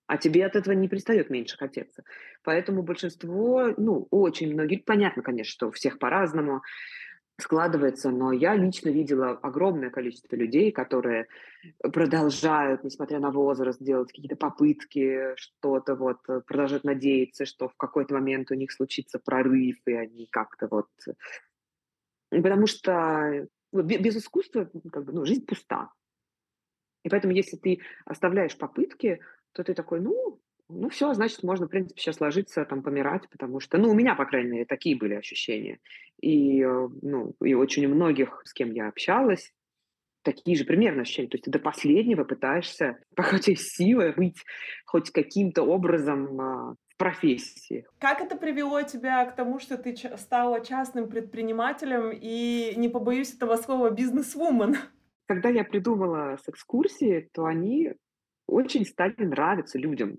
а 0.09 0.17
тебе 0.17 0.45
от 0.47 0.57
этого 0.57 0.73
не 0.73 0.89
перестает 0.89 1.29
меньше 1.29 1.57
хотеться. 1.59 2.03
Поэтому 2.43 2.83
большинство, 2.83 3.75
ну, 3.77 4.09
очень 4.11 4.53
многие, 4.53 4.79
понятно, 4.79 5.23
конечно, 5.23 5.53
что 5.53 5.69
у 5.69 5.71
всех 5.71 5.99
по-разному 5.99 6.63
складывается, 7.39 8.11
но 8.11 8.33
я 8.33 8.57
лично 8.57 8.89
видела 8.89 9.31
огромное 9.31 9.91
количество 9.91 10.35
людей, 10.35 10.73
которые 10.73 11.29
продолжают, 11.93 12.83
несмотря 12.85 13.21
на 13.21 13.31
возраст, 13.31 13.81
делать 13.81 14.09
какие-то 14.09 14.35
попытки, 14.35 15.37
что-то 15.37 15.95
вот, 15.95 16.19
продолжают 16.47 16.85
надеяться, 16.85 17.45
что 17.45 17.69
в 17.69 17.77
какой-то 17.77 18.15
момент 18.15 18.51
у 18.51 18.55
них 18.55 18.73
случится 18.73 19.19
прорыв, 19.19 19.77
и 19.87 19.93
они 19.93 20.27
как-то 20.33 20.69
вот... 20.69 20.89
Потому 22.31 22.67
что 22.67 23.47
без 23.73 24.17
искусства 24.17 24.71
как 24.91 25.05
бы, 25.05 25.13
ну, 25.13 25.27
жизнь 25.27 25.45
пуста. 25.47 25.93
И 27.05 27.11
поэтому, 27.11 27.35
если 27.35 27.57
ты 27.57 27.81
оставляешь 28.05 28.57
попытки, 28.57 29.21
то 29.59 29.65
ты 29.65 29.75
такой, 29.75 30.01
ну, 30.01 30.39
ну 30.69 30.89
все, 30.89 31.13
значит, 31.15 31.43
можно, 31.43 31.67
в 31.67 31.71
принципе, 31.71 32.01
сейчас 32.01 32.21
ложиться, 32.21 32.65
там, 32.65 32.83
помирать, 32.83 33.29
потому 33.29 33.59
что, 33.59 33.77
ну, 33.77 33.91
у 33.91 33.95
меня, 33.95 34.15
по 34.15 34.25
крайней 34.25 34.51
мере, 34.51 34.65
такие 34.65 34.97
были 34.97 35.15
ощущения. 35.15 35.81
И, 36.21 36.63
э, 36.63 36.89
ну, 37.03 37.35
и 37.43 37.55
очень 37.55 37.87
у 37.87 37.89
многих, 37.89 38.41
с 38.45 38.53
кем 38.53 38.71
я 38.71 38.87
общалась, 38.87 39.53
такие 40.23 40.57
же 40.57 40.65
примерно 40.65 41.03
ощущения. 41.03 41.29
То 41.29 41.35
есть 41.35 41.47
ты 41.47 41.51
до 41.51 41.59
последнего 41.59 42.23
пытаешься, 42.23 42.99
по 43.17 43.25
хоть 43.25 43.59
силы, 43.59 44.13
быть 44.17 44.45
хоть 44.87 45.11
каким-то 45.11 45.63
образом 45.65 46.41
а, 46.41 46.75
в 46.87 46.97
профессии. 46.97 47.85
Как 47.99 48.21
это 48.21 48.37
привело 48.37 48.83
тебя 48.83 49.25
к 49.25 49.35
тому, 49.35 49.59
что 49.59 49.77
ты 49.77 49.97
стала 50.17 50.65
частным 50.65 51.09
предпринимателем 51.09 52.13
и, 52.13 52.75
не 52.77 52.89
побоюсь 52.89 53.35
этого 53.35 53.57
слова, 53.57 53.91
бизнес-вумен? 53.91 54.77
Когда 55.27 55.49
я 55.49 55.65
придумала 55.65 56.39
с 56.41 56.49
экскурсии, 56.49 57.29
то 57.33 57.45
они 57.45 57.95
очень 58.49 58.85
стали 58.85 59.15
нравиться 59.19 59.79
людям. 59.79 60.19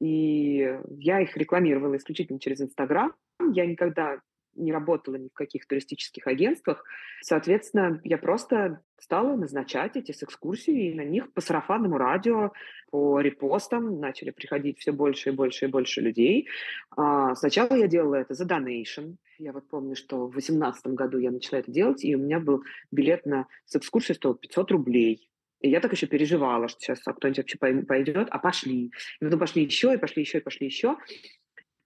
И 0.00 0.78
я 0.98 1.20
их 1.20 1.36
рекламировала 1.36 1.96
исключительно 1.96 2.38
через 2.38 2.60
Инстаграм. 2.60 3.12
Я 3.52 3.66
никогда 3.66 4.20
не 4.58 4.72
работала 4.72 5.16
ни 5.16 5.28
в 5.28 5.32
каких 5.32 5.66
туристических 5.66 6.26
агентствах. 6.26 6.84
Соответственно, 7.22 8.00
я 8.04 8.18
просто 8.18 8.82
стала 9.00 9.36
назначать 9.36 9.96
эти 9.96 10.12
с 10.12 10.22
экскурсии, 10.22 10.90
и 10.90 10.94
на 10.94 11.04
них 11.04 11.32
по 11.32 11.40
сарафанному 11.40 11.96
радио, 11.96 12.52
по 12.90 13.20
репостам 13.20 14.00
начали 14.00 14.30
приходить 14.30 14.78
все 14.78 14.92
больше 14.92 15.30
и 15.30 15.32
больше 15.32 15.66
и 15.66 15.68
больше 15.68 16.00
людей. 16.00 16.48
А, 16.96 17.34
сначала 17.34 17.74
я 17.74 17.86
делала 17.86 18.16
это 18.16 18.34
за 18.34 18.44
донейшн. 18.44 19.12
Я 19.38 19.52
вот 19.52 19.68
помню, 19.68 19.94
что 19.94 20.26
в 20.26 20.32
2018 20.32 20.86
году 20.88 21.18
я 21.18 21.30
начала 21.30 21.60
это 21.60 21.70
делать, 21.70 22.04
и 22.04 22.16
у 22.16 22.18
меня 22.18 22.40
был 22.40 22.62
билет 22.90 23.24
на 23.26 23.46
с 23.66 23.76
экскурсией 23.76 24.16
стоил 24.16 24.34
500 24.34 24.72
рублей. 24.72 25.27
И 25.60 25.68
я 25.70 25.80
так 25.80 25.92
еще 25.92 26.06
переживала, 26.06 26.68
что 26.68 26.80
сейчас 26.80 27.00
кто-нибудь 27.00 27.38
вообще 27.38 27.58
пойдет, 27.58 28.28
а 28.30 28.38
пошли. 28.38 28.86
И 29.20 29.24
потом 29.24 29.40
пошли 29.40 29.64
еще, 29.64 29.94
и 29.94 29.98
пошли 29.98 30.22
еще, 30.22 30.38
и 30.38 30.42
пошли 30.42 30.66
еще. 30.66 30.96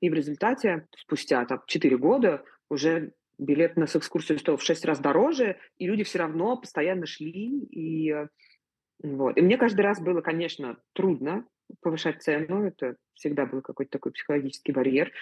И 0.01 0.11
в 0.11 0.15
результате, 0.15 0.89
спустя 0.97 1.45
там, 1.47 1.63
4 1.67 1.97
года, 1.97 2.45
уже 2.69 3.13
билет 3.39 3.77
на 3.77 3.85
экскурсию 3.85 4.39
стоил 4.39 4.57
в 4.57 4.63
6 4.63 4.85
раз 4.85 5.01
дороже, 5.01 5.59
и 5.79 5.87
люди 5.87 6.05
все 6.05 6.19
равно 6.19 6.57
постоянно 6.57 7.07
шли. 7.07 7.61
И, 7.71 8.15
вот. 9.03 9.39
и 9.39 9.41
мне 9.43 9.57
каждый 9.57 9.81
раз 9.81 10.01
было, 10.01 10.21
конечно, 10.21 10.79
трудно 10.93 11.47
повышать 11.81 12.23
цену, 12.23 12.67
это 12.67 12.97
всегда 13.15 13.47
был 13.47 13.63
какой-то 13.63 13.93
такой 13.93 14.13
психологический 14.13 14.73
барьер. 14.73 15.13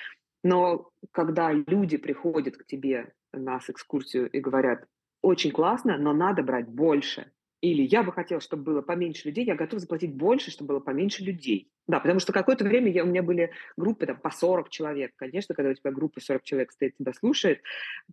Но 0.42 0.90
когда 1.12 1.52
люди 1.52 1.96
приходят 1.96 2.56
к 2.56 2.66
тебе 2.66 3.12
на 3.32 3.58
экскурсию 3.58 4.28
и 4.30 4.40
говорят, 4.40 4.86
очень 5.22 5.52
классно, 5.52 5.98
но 5.98 6.12
надо 6.12 6.42
брать 6.42 6.66
больше, 6.66 7.30
или 7.60 7.82
я 7.82 8.02
бы 8.02 8.12
хотела, 8.12 8.40
чтобы 8.40 8.62
было 8.64 8.82
поменьше 8.82 9.28
людей, 9.28 9.44
я 9.44 9.54
готов 9.54 9.80
заплатить 9.80 10.14
больше, 10.14 10.50
чтобы 10.50 10.68
было 10.68 10.80
поменьше 10.80 11.22
людей. 11.22 11.70
Да, 11.86 11.98
потому 11.98 12.20
что 12.20 12.32
какое-то 12.32 12.64
время 12.64 12.90
я, 12.90 13.02
у 13.02 13.06
меня 13.06 13.22
были 13.22 13.50
группы 13.76 14.06
там, 14.06 14.16
по 14.16 14.30
40 14.30 14.70
человек. 14.70 15.12
Конечно, 15.16 15.54
когда 15.54 15.70
у 15.70 15.74
тебя 15.74 15.90
группа 15.90 16.20
40 16.20 16.42
человек 16.42 16.72
стоит, 16.72 16.96
тебя 16.96 17.12
слушает, 17.12 17.60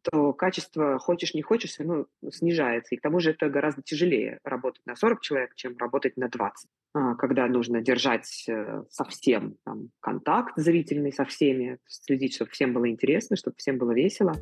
то 0.02 0.34
качество, 0.34 0.98
хочешь 0.98 1.34
не 1.34 1.44
хочешь, 1.44 1.72
все 1.72 1.84
равно 1.84 2.08
снижается. 2.32 2.96
И 2.96 2.98
к 2.98 3.02
тому 3.02 3.20
же 3.20 3.32
это 3.32 3.50
гораздо 3.50 3.84
тяжелее 3.84 4.40
работать 4.44 4.82
на 4.86 4.96
40 4.96 5.22
человек, 5.22 5.56
чем 5.56 5.78
работать 5.78 6.18
на 6.18 6.28
20. 6.28 6.70
А, 6.94 7.16
когда 7.16 7.48
нужно 7.48 7.82
держать 7.82 8.46
э, 8.50 8.84
совсем 8.90 9.58
там, 9.64 9.92
контакт 10.00 10.54
зрительный 10.58 11.14
со 11.14 11.26
всеми, 11.26 11.78
следить, 11.86 12.36
чтобы 12.36 12.52
всем 12.52 12.74
было 12.74 12.90
интересно, 12.90 13.38
чтобы 13.38 13.56
всем 13.58 13.78
было 13.78 13.92
весело. 13.92 14.34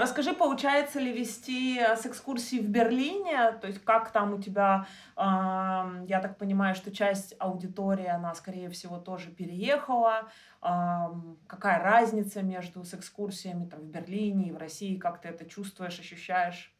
Расскажи, 0.00 0.32
получается 0.32 1.00
ли 1.00 1.12
вести 1.12 1.78
э, 1.78 1.96
с 1.96 2.06
экскурсии 2.06 2.58
в 2.58 2.68
Берлине? 2.68 3.52
То 3.60 3.66
есть 3.66 3.82
как 3.84 4.12
там 4.12 4.34
у 4.34 4.40
тебя, 4.40 4.86
ам, 5.16 6.04
я 6.04 6.20
так 6.20 6.38
понимаю, 6.38 6.74
что 6.74 6.90
часть 6.90 7.34
аудитории, 7.38 8.06
она, 8.06 8.34
скорее 8.34 8.68
всего, 8.70 8.98
тоже 8.98 9.30
переехала. 9.30 10.30
Ам, 10.60 11.38
какая 11.46 11.82
разница 11.82 12.42
между 12.42 12.84
с 12.84 12.94
экскурсиями 12.94 13.68
там 13.68 13.80
в 13.80 13.86
Берлине 13.86 14.48
и 14.48 14.52
в 14.52 14.56
России? 14.56 14.96
Как 14.96 15.20
ты 15.20 15.28
это 15.28 15.44
чувствуешь, 15.44 15.98
ощущаешь? 15.98 16.74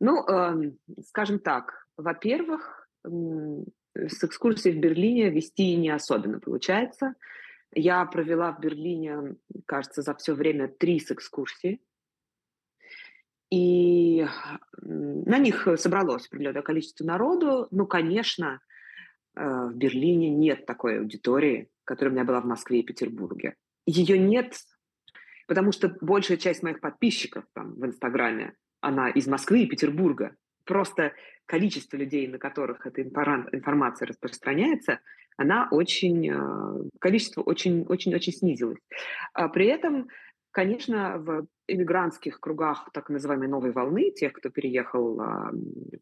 Ну, 0.00 0.26
эм, 0.26 0.78
скажем 1.06 1.38
так, 1.38 1.86
во-первых, 1.96 2.88
с 3.94 4.24
экскурсией 4.24 4.76
в 4.76 4.80
Берлине 4.80 5.30
вести 5.30 5.76
не 5.76 5.90
особенно 5.90 6.40
получается. 6.40 7.14
Я 7.74 8.04
провела 8.06 8.52
в 8.52 8.60
Берлине, 8.60 9.36
кажется, 9.66 10.02
за 10.02 10.14
все 10.14 10.34
время 10.34 10.68
три 10.68 10.98
экскурсии. 10.98 11.80
И 13.50 14.26
на 14.80 15.38
них 15.38 15.68
собралось 15.76 16.26
определенное 16.26 16.62
количество 16.62 17.04
народу. 17.04 17.68
Ну, 17.70 17.86
конечно, 17.86 18.60
э, 19.36 19.68
в 19.68 19.76
Берлине 19.76 20.30
нет 20.30 20.66
такой 20.66 20.98
аудитории, 20.98 21.68
которая 21.84 22.12
у 22.12 22.14
меня 22.14 22.24
была 22.24 22.40
в 22.40 22.46
Москве 22.46 22.80
и 22.80 22.84
Петербурге. 22.84 23.56
Ее 23.86 24.18
нет, 24.18 24.56
потому 25.46 25.72
что 25.72 25.94
большая 26.00 26.36
часть 26.36 26.62
моих 26.62 26.80
подписчиков 26.80 27.44
там, 27.52 27.74
в 27.74 27.84
Инстаграме, 27.84 28.54
она 28.80 29.10
из 29.10 29.26
Москвы 29.26 29.62
и 29.62 29.66
Петербурга. 29.66 30.34
Просто 30.64 31.12
количество 31.46 31.96
людей, 31.96 32.26
на 32.26 32.38
которых 32.38 32.86
эта 32.86 33.02
информация 33.02 34.06
распространяется, 34.06 35.00
она 35.36 35.68
очень, 35.70 36.30
э, 36.30 36.88
количество 37.00 37.42
очень-очень-очень 37.42 38.32
снизилось. 38.32 38.78
А 39.32 39.48
при 39.48 39.66
этом, 39.66 40.08
конечно, 40.50 41.18
в 41.18 41.46
эмигрантских 41.66 42.40
кругах 42.40 42.88
так 42.92 43.08
называемой 43.08 43.48
новой 43.48 43.72
волны, 43.72 44.10
тех, 44.10 44.32
кто 44.32 44.50
переехал 44.50 45.20
а, 45.20 45.50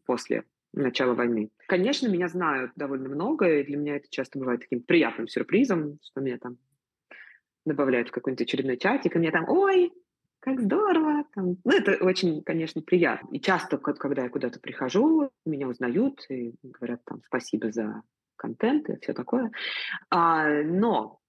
после 0.05 0.43
начала 0.73 1.13
войны, 1.13 1.49
конечно, 1.67 2.07
меня 2.07 2.27
знают 2.27 2.71
довольно 2.75 3.09
много, 3.09 3.59
и 3.59 3.63
для 3.63 3.77
меня 3.77 3.95
это 3.95 4.07
часто 4.09 4.39
бывает 4.39 4.61
таким 4.61 4.81
приятным 4.81 5.27
сюрпризом, 5.27 5.99
что 6.03 6.21
меня 6.21 6.37
там 6.37 6.57
добавляют 7.65 8.09
в 8.09 8.11
какой-нибудь 8.11 8.41
очередной 8.41 8.77
чатик, 8.77 9.15
и 9.15 9.19
мне 9.19 9.31
там, 9.31 9.47
ой, 9.47 9.93
как 10.43 10.59
здорово. 10.59 11.23
Там. 11.33 11.57
Ну, 11.63 11.71
это 11.71 12.03
очень, 12.03 12.43
конечно, 12.43 12.81
приятно. 12.81 13.29
И 13.31 13.39
часто, 13.39 13.77
когда 13.77 14.23
я 14.23 14.29
куда-то 14.29 14.59
прихожу, 14.59 15.31
меня 15.45 15.69
узнают 15.69 16.25
и 16.29 16.53
говорят 16.61 17.01
там 17.05 17.21
спасибо 17.25 17.71
за 17.71 18.03
контент 18.43 18.89
и 18.89 18.99
все 19.01 19.13
такое. 19.13 19.51
А, 20.09 20.47
но 20.63 21.19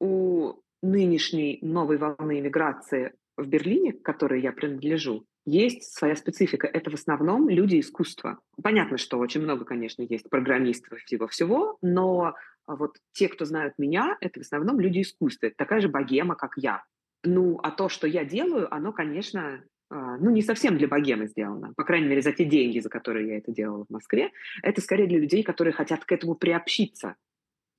у 0.00 0.54
нынешней 0.82 1.58
новой 1.60 1.98
волны 1.98 2.40
иммиграции 2.40 3.12
в 3.36 3.46
Берлине, 3.46 3.92
к 3.92 4.02
которой 4.02 4.40
я 4.40 4.52
принадлежу, 4.52 5.26
есть 5.44 5.82
своя 5.94 6.16
специфика. 6.16 6.66
Это 6.66 6.90
в 6.90 6.94
основном 6.94 7.48
люди 7.48 7.80
искусства. 7.80 8.38
Понятно, 8.62 8.98
что 8.98 9.18
очень 9.18 9.42
много, 9.42 9.64
конечно, 9.64 10.02
есть 10.02 10.28
программистов 10.28 10.92
и 10.92 11.04
всего-всего, 11.04 11.78
но 11.82 12.34
вот 12.66 12.96
те, 13.12 13.28
кто 13.28 13.44
знают 13.44 13.74
меня, 13.78 14.16
это 14.20 14.40
в 14.40 14.42
основном 14.42 14.80
люди 14.80 15.00
искусства. 15.00 15.46
Это 15.46 15.56
такая 15.56 15.80
же 15.80 15.88
богема, 15.88 16.34
как 16.34 16.52
я. 16.56 16.84
Ну, 17.24 17.58
а 17.62 17.70
то, 17.70 17.88
что 17.88 18.06
я 18.06 18.24
делаю, 18.24 18.72
оно, 18.72 18.92
конечно, 18.92 19.62
ну, 19.90 20.30
не 20.30 20.42
совсем 20.42 20.76
для 20.76 20.88
богемы 20.88 21.28
сделано, 21.28 21.72
по 21.76 21.84
крайней 21.84 22.08
мере, 22.08 22.22
за 22.22 22.32
те 22.32 22.44
деньги, 22.44 22.78
за 22.78 22.90
которые 22.90 23.28
я 23.28 23.38
это 23.38 23.52
делала 23.52 23.84
в 23.84 23.90
Москве. 23.90 24.30
Это 24.62 24.80
скорее 24.80 25.06
для 25.06 25.18
людей, 25.18 25.42
которые 25.42 25.72
хотят 25.72 26.04
к 26.04 26.12
этому 26.12 26.34
приобщиться. 26.34 27.16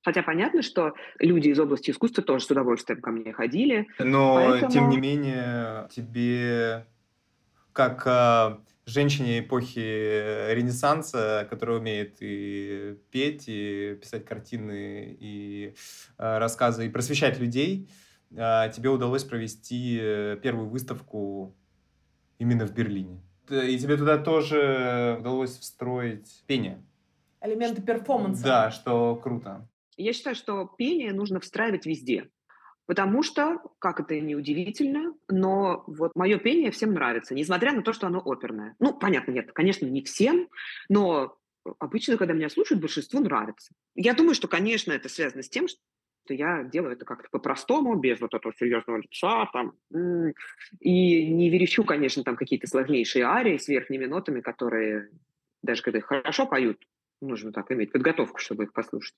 Хотя 0.03 0.23
понятно, 0.23 0.61
что 0.61 0.93
люди 1.19 1.49
из 1.49 1.59
области 1.59 1.91
искусства 1.91 2.23
тоже 2.23 2.45
с 2.45 2.51
удовольствием 2.51 3.01
ко 3.01 3.11
мне 3.11 3.33
ходили. 3.33 3.87
Но, 3.99 4.35
поэтому... 4.35 4.71
тем 4.71 4.89
не 4.89 4.97
менее, 4.97 5.89
тебе, 5.91 6.87
как 7.73 8.07
э, 8.07 8.57
женщине 8.85 9.41
эпохи 9.41 10.53
Ренессанса, 10.53 11.45
которая 11.49 11.79
умеет 11.79 12.17
и 12.21 12.97
петь, 13.11 13.45
и 13.47 13.97
писать 14.01 14.25
картины, 14.25 15.17
и 15.19 15.75
э, 16.17 16.37
рассказы, 16.37 16.85
и 16.85 16.89
просвещать 16.89 17.39
людей, 17.39 17.89
а, 18.37 18.69
тебе 18.69 18.89
удалось 18.89 19.23
провести 19.23 19.97
э, 19.99 20.37
первую 20.41 20.69
выставку 20.69 21.55
именно 22.39 22.65
в 22.65 22.73
Берлине. 22.73 23.21
И 23.51 23.77
тебе 23.77 23.97
туда 23.97 24.17
тоже 24.17 25.17
удалось 25.19 25.57
встроить 25.57 26.43
пение. 26.47 26.83
Элементы 27.41 27.81
перформанса. 27.81 28.43
Да, 28.43 28.71
что 28.71 29.15
круто. 29.15 29.67
Я 29.97 30.13
считаю, 30.13 30.35
что 30.35 30.65
пение 30.77 31.13
нужно 31.13 31.39
встраивать 31.39 31.85
везде. 31.85 32.29
Потому 32.85 33.21
что, 33.21 33.59
как 33.77 33.99
это 33.99 34.19
не 34.19 34.35
удивительно, 34.35 35.13
но 35.27 35.83
вот 35.85 36.11
мое 36.15 36.39
пение 36.39 36.71
всем 36.71 36.93
нравится, 36.93 37.35
несмотря 37.35 37.71
на 37.71 37.83
то, 37.83 37.93
что 37.93 38.07
оно 38.07 38.19
оперное. 38.25 38.75
Ну, 38.79 38.97
понятно, 38.97 39.31
нет, 39.31 39.51
конечно, 39.51 39.85
не 39.85 40.01
всем, 40.01 40.47
но 40.89 41.37
обычно, 41.77 42.17
когда 42.17 42.33
меня 42.33 42.49
слушают, 42.49 42.81
большинству 42.81 43.19
нравится. 43.19 43.73
Я 43.93 44.15
думаю, 44.15 44.33
что, 44.33 44.47
конечно, 44.47 44.91
это 44.91 45.07
связано 45.07 45.43
с 45.43 45.49
тем, 45.49 45.67
что 46.25 46.33
я 46.33 46.63
делаю 46.63 46.93
это 46.93 47.05
как-то 47.05 47.27
по-простому, 47.31 47.95
без 47.95 48.19
вот 48.21 48.33
этого 48.33 48.53
серьезного 48.53 48.97
лица, 48.97 49.49
там, 49.51 49.73
и 50.79 51.33
не 51.33 51.49
верещу, 51.49 51.83
конечно, 51.83 52.23
там 52.23 52.35
какие-то 52.35 52.67
сложнейшие 52.67 53.25
арии 53.25 53.57
с 53.57 53.67
верхними 53.67 54.05
нотами, 54.05 54.41
которые, 54.41 55.09
даже 55.61 55.81
когда 55.81 55.99
их 55.99 56.05
хорошо 56.05 56.45
поют, 56.45 56.85
нужно 57.21 57.51
так 57.51 57.71
иметь 57.71 57.91
подготовку, 57.91 58.39
чтобы 58.39 58.63
их 58.63 58.73
послушать. 58.73 59.15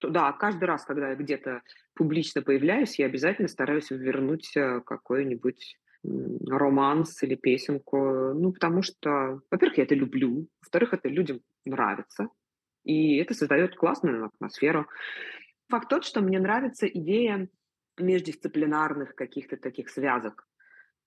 То, 0.00 0.10
да, 0.10 0.32
каждый 0.32 0.64
раз, 0.64 0.84
когда 0.84 1.10
я 1.10 1.14
где-то 1.14 1.62
публично 1.94 2.42
появляюсь, 2.42 2.98
я 2.98 3.06
обязательно 3.06 3.48
стараюсь 3.48 3.90
вернуть 3.90 4.56
э, 4.56 4.80
какой-нибудь 4.80 5.78
романс 6.46 7.22
или 7.22 7.34
песенку, 7.34 8.34
ну, 8.34 8.52
потому 8.52 8.82
что, 8.82 9.40
во-первых, 9.50 9.78
я 9.78 9.84
это 9.84 9.94
люблю, 9.94 10.48
во-вторых, 10.60 10.92
это 10.92 11.08
людям 11.08 11.40
нравится, 11.64 12.28
и 12.84 13.16
это 13.16 13.32
создает 13.34 13.74
классную 13.74 14.26
атмосферу. 14.26 14.86
Факт 15.68 15.88
тот, 15.88 16.04
что 16.04 16.20
мне 16.20 16.38
нравится 16.38 16.86
идея 16.86 17.48
междисциплинарных 17.98 19.14
каких-то 19.14 19.56
таких 19.56 19.88
связок. 19.88 20.46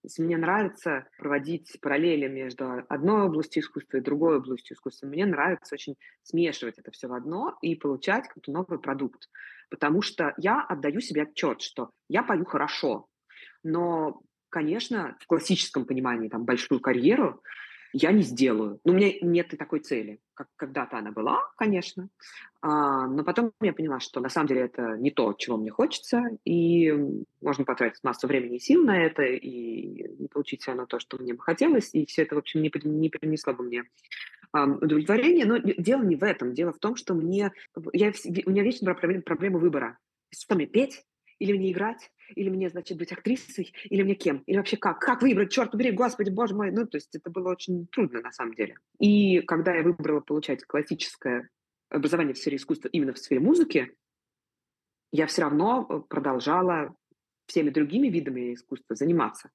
То 0.01 0.05
есть 0.05 0.19
мне 0.19 0.37
нравится 0.37 1.07
проводить 1.17 1.77
параллели 1.81 2.27
между 2.27 2.85
одной 2.87 3.23
областью 3.23 3.61
искусства 3.61 3.97
и 3.97 4.01
другой 4.01 4.37
областью 4.37 4.75
искусства. 4.75 5.07
Мне 5.07 5.25
нравится 5.25 5.75
очень 5.75 5.95
смешивать 6.23 6.77
это 6.77 6.91
все 6.91 7.07
в 7.07 7.13
одно 7.13 7.57
и 7.61 7.75
получать 7.75 8.27
какой-то 8.27 8.51
новый 8.51 8.79
продукт. 8.79 9.29
Потому 9.69 10.01
что 10.01 10.33
я 10.37 10.61
отдаю 10.61 11.01
себе 11.01 11.23
отчет, 11.23 11.61
что 11.61 11.89
я 12.07 12.23
пою 12.23 12.45
хорошо, 12.45 13.07
но, 13.63 14.21
конечно, 14.49 15.17
в 15.19 15.27
классическом 15.27 15.85
понимании 15.85 16.29
там 16.29 16.45
большую 16.45 16.79
карьеру 16.79 17.41
я 17.99 18.11
не 18.11 18.21
сделаю. 18.21 18.79
Ну, 18.83 18.93
у 18.93 18.95
меня 18.95 19.11
нет 19.21 19.53
такой 19.57 19.79
цели. 19.79 20.19
Как 20.35 20.47
когда-то 20.55 20.97
она 20.97 21.11
была, 21.11 21.41
конечно, 21.57 22.09
а, 22.61 23.07
но 23.07 23.23
потом 23.23 23.51
я 23.59 23.73
поняла, 23.73 23.99
что 23.99 24.19
на 24.19 24.29
самом 24.29 24.47
деле 24.47 24.61
это 24.61 24.95
не 24.97 25.09
то, 25.09 25.33
чего 25.33 25.57
мне 25.57 25.71
хочется, 25.71 26.23
и 26.45 26.93
можно 27.41 27.65
потратить 27.65 28.03
массу 28.03 28.27
времени 28.27 28.57
и 28.57 28.59
сил 28.59 28.83
на 28.83 29.03
это, 29.03 29.23
и 29.23 30.09
не 30.19 30.27
получить 30.27 30.61
все 30.61 30.71
равно 30.71 30.85
то, 30.85 30.99
что 30.99 31.17
мне 31.17 31.33
бы 31.33 31.41
хотелось, 31.41 31.89
и 31.93 32.05
все 32.05 32.21
это, 32.21 32.35
в 32.35 32.39
общем, 32.39 32.61
не, 32.61 32.71
не 32.83 33.09
принесло 33.09 33.53
бы 33.53 33.63
мне 33.63 33.83
удовлетворение. 34.53 35.45
Но 35.45 35.57
дело 35.57 36.03
не 36.03 36.15
в 36.15 36.23
этом. 36.23 36.53
Дело 36.53 36.73
в 36.73 36.79
том, 36.79 36.95
что 36.95 37.13
мне... 37.13 37.51
Я, 37.93 38.13
у 38.45 38.49
меня 38.51 38.63
вечно 38.63 38.85
была 38.85 38.95
проблема, 38.95 39.23
проблема 39.23 39.59
выбора. 39.59 39.97
Что 40.31 40.55
мне, 40.55 40.67
петь 40.67 41.03
или 41.39 41.53
мне 41.53 41.71
играть? 41.71 42.11
Или 42.35 42.49
мне, 42.49 42.69
значит, 42.69 42.97
быть 42.97 43.11
актрисой, 43.11 43.73
или 43.85 44.03
мне 44.03 44.15
кем, 44.15 44.43
или 44.45 44.57
вообще 44.57 44.77
как, 44.77 44.99
как 44.99 45.21
выбрать, 45.21 45.51
черт 45.51 45.71
побери, 45.71 45.91
господи, 45.91 46.29
боже 46.29 46.55
мой, 46.55 46.71
ну, 46.71 46.85
то 46.85 46.97
есть 46.97 47.15
это 47.15 47.29
было 47.29 47.49
очень 47.49 47.87
трудно 47.87 48.21
на 48.21 48.31
самом 48.31 48.53
деле. 48.53 48.75
И 48.99 49.41
когда 49.41 49.75
я 49.75 49.83
выбрала 49.83 50.19
получать 50.19 50.63
классическое 50.65 51.49
образование 51.89 52.33
в 52.33 52.37
сфере 52.37 52.57
искусства 52.57 52.89
именно 52.89 53.13
в 53.13 53.19
сфере 53.19 53.41
музыки, 53.41 53.91
я 55.11 55.27
все 55.27 55.43
равно 55.43 55.85
э, 55.89 55.99
продолжала 56.09 56.95
всеми 57.45 57.69
другими 57.69 58.07
видами 58.07 58.53
искусства 58.53 58.95
заниматься. 58.95 59.49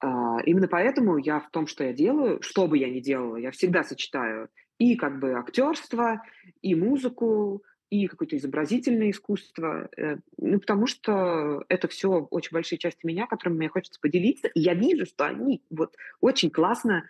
А, 0.00 0.40
именно 0.44 0.68
поэтому 0.68 1.16
я 1.16 1.40
в 1.40 1.50
том, 1.50 1.66
что 1.66 1.84
я 1.84 1.92
делаю, 1.92 2.42
что 2.42 2.66
бы 2.66 2.76
я 2.76 2.90
ни 2.90 3.00
делала, 3.00 3.36
я 3.36 3.50
всегда 3.52 3.84
сочетаю 3.84 4.48
и 4.78 4.96
как 4.96 5.20
бы 5.20 5.32
актерство, 5.34 6.22
и 6.60 6.74
музыку, 6.74 7.62
и 7.92 8.06
какое-то 8.06 8.38
изобразительное 8.38 9.10
искусство, 9.10 9.90
э, 9.98 10.16
ну, 10.38 10.58
потому 10.58 10.86
что 10.86 11.62
это 11.68 11.88
все 11.88 12.26
очень 12.30 12.54
большие 12.54 12.78
части 12.78 13.04
меня, 13.04 13.26
которыми 13.26 13.58
мне 13.58 13.68
хочется 13.68 14.00
поделиться, 14.00 14.48
и 14.48 14.60
я 14.60 14.72
вижу, 14.72 15.04
что 15.04 15.26
они 15.26 15.62
вот 15.68 15.94
очень 16.22 16.50
классно 16.50 17.04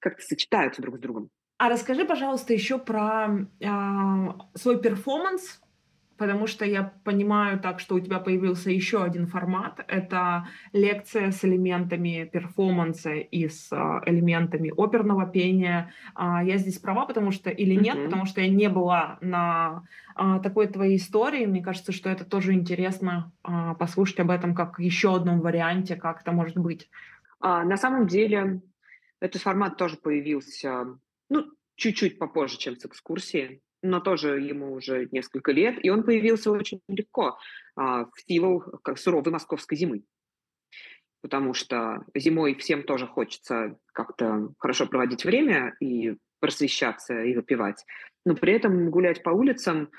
как-то 0.00 0.22
сочетаются 0.22 0.82
друг 0.82 0.96
с 0.96 0.98
другом. 0.98 1.30
А 1.56 1.68
расскажи, 1.68 2.04
пожалуйста, 2.04 2.52
еще 2.52 2.78
про 2.78 3.46
э, 3.60 3.66
свой 4.54 4.80
перформанс 4.80 5.60
потому 6.18 6.46
что 6.48 6.64
я 6.64 6.82
понимаю 7.04 7.60
так, 7.60 7.78
что 7.80 7.94
у 7.94 8.00
тебя 8.00 8.18
появился 8.18 8.70
еще 8.70 9.02
один 9.02 9.26
формат. 9.26 9.84
Это 9.86 10.48
лекция 10.72 11.30
с 11.30 11.44
элементами 11.44 12.28
перформанса 12.30 13.12
и 13.14 13.48
с 13.48 13.72
а, 13.72 14.02
элементами 14.04 14.72
оперного 14.76 15.26
пения. 15.26 15.92
А, 16.14 16.44
я 16.44 16.58
здесь 16.58 16.78
права, 16.78 17.06
потому 17.06 17.30
что 17.30 17.50
или 17.50 17.74
нет, 17.74 17.94
Мгм. 17.96 18.04
потому 18.06 18.26
что 18.26 18.40
я 18.40 18.48
не 18.48 18.68
была 18.68 19.18
на 19.20 19.84
а, 20.16 20.40
такой 20.40 20.66
твоей 20.66 20.96
истории. 20.96 21.46
Мне 21.46 21.62
кажется, 21.62 21.92
что 21.92 22.10
это 22.10 22.24
тоже 22.24 22.52
интересно 22.52 23.32
послушать 23.78 24.20
об 24.20 24.30
этом 24.30 24.54
как 24.54 24.78
еще 24.80 25.14
одном 25.14 25.40
варианте, 25.40 25.96
как 25.96 26.22
это 26.22 26.32
может 26.32 26.56
быть. 26.56 26.90
А, 27.40 27.64
на 27.64 27.76
самом 27.76 28.08
деле 28.08 28.60
этот 29.20 29.40
формат 29.42 29.76
тоже 29.76 29.96
появился, 29.96 30.98
ну, 31.28 31.46
чуть-чуть 31.76 32.18
попозже, 32.18 32.58
чем 32.58 32.76
с 32.76 32.84
экскурсии, 32.84 33.62
но 33.82 34.00
тоже 34.00 34.40
ему 34.40 34.72
уже 34.72 35.08
несколько 35.12 35.52
лет, 35.52 35.82
и 35.82 35.90
он 35.90 36.02
появился 36.02 36.50
очень 36.50 36.80
легко 36.88 37.38
а, 37.76 38.06
в 38.06 38.20
силу 38.26 38.60
как 38.82 38.98
суровой 38.98 39.32
московской 39.32 39.76
зимы. 39.76 40.04
Потому 41.20 41.54
что 41.54 42.04
зимой 42.14 42.54
всем 42.54 42.84
тоже 42.84 43.06
хочется 43.06 43.76
как-то 43.92 44.50
хорошо 44.58 44.86
проводить 44.86 45.24
время 45.24 45.74
и 45.80 46.16
просвещаться 46.40 47.22
и 47.22 47.34
выпивать. 47.34 47.84
Но 48.24 48.34
при 48.34 48.52
этом 48.52 48.90
гулять 48.90 49.22
по 49.22 49.30
улицам 49.30 49.90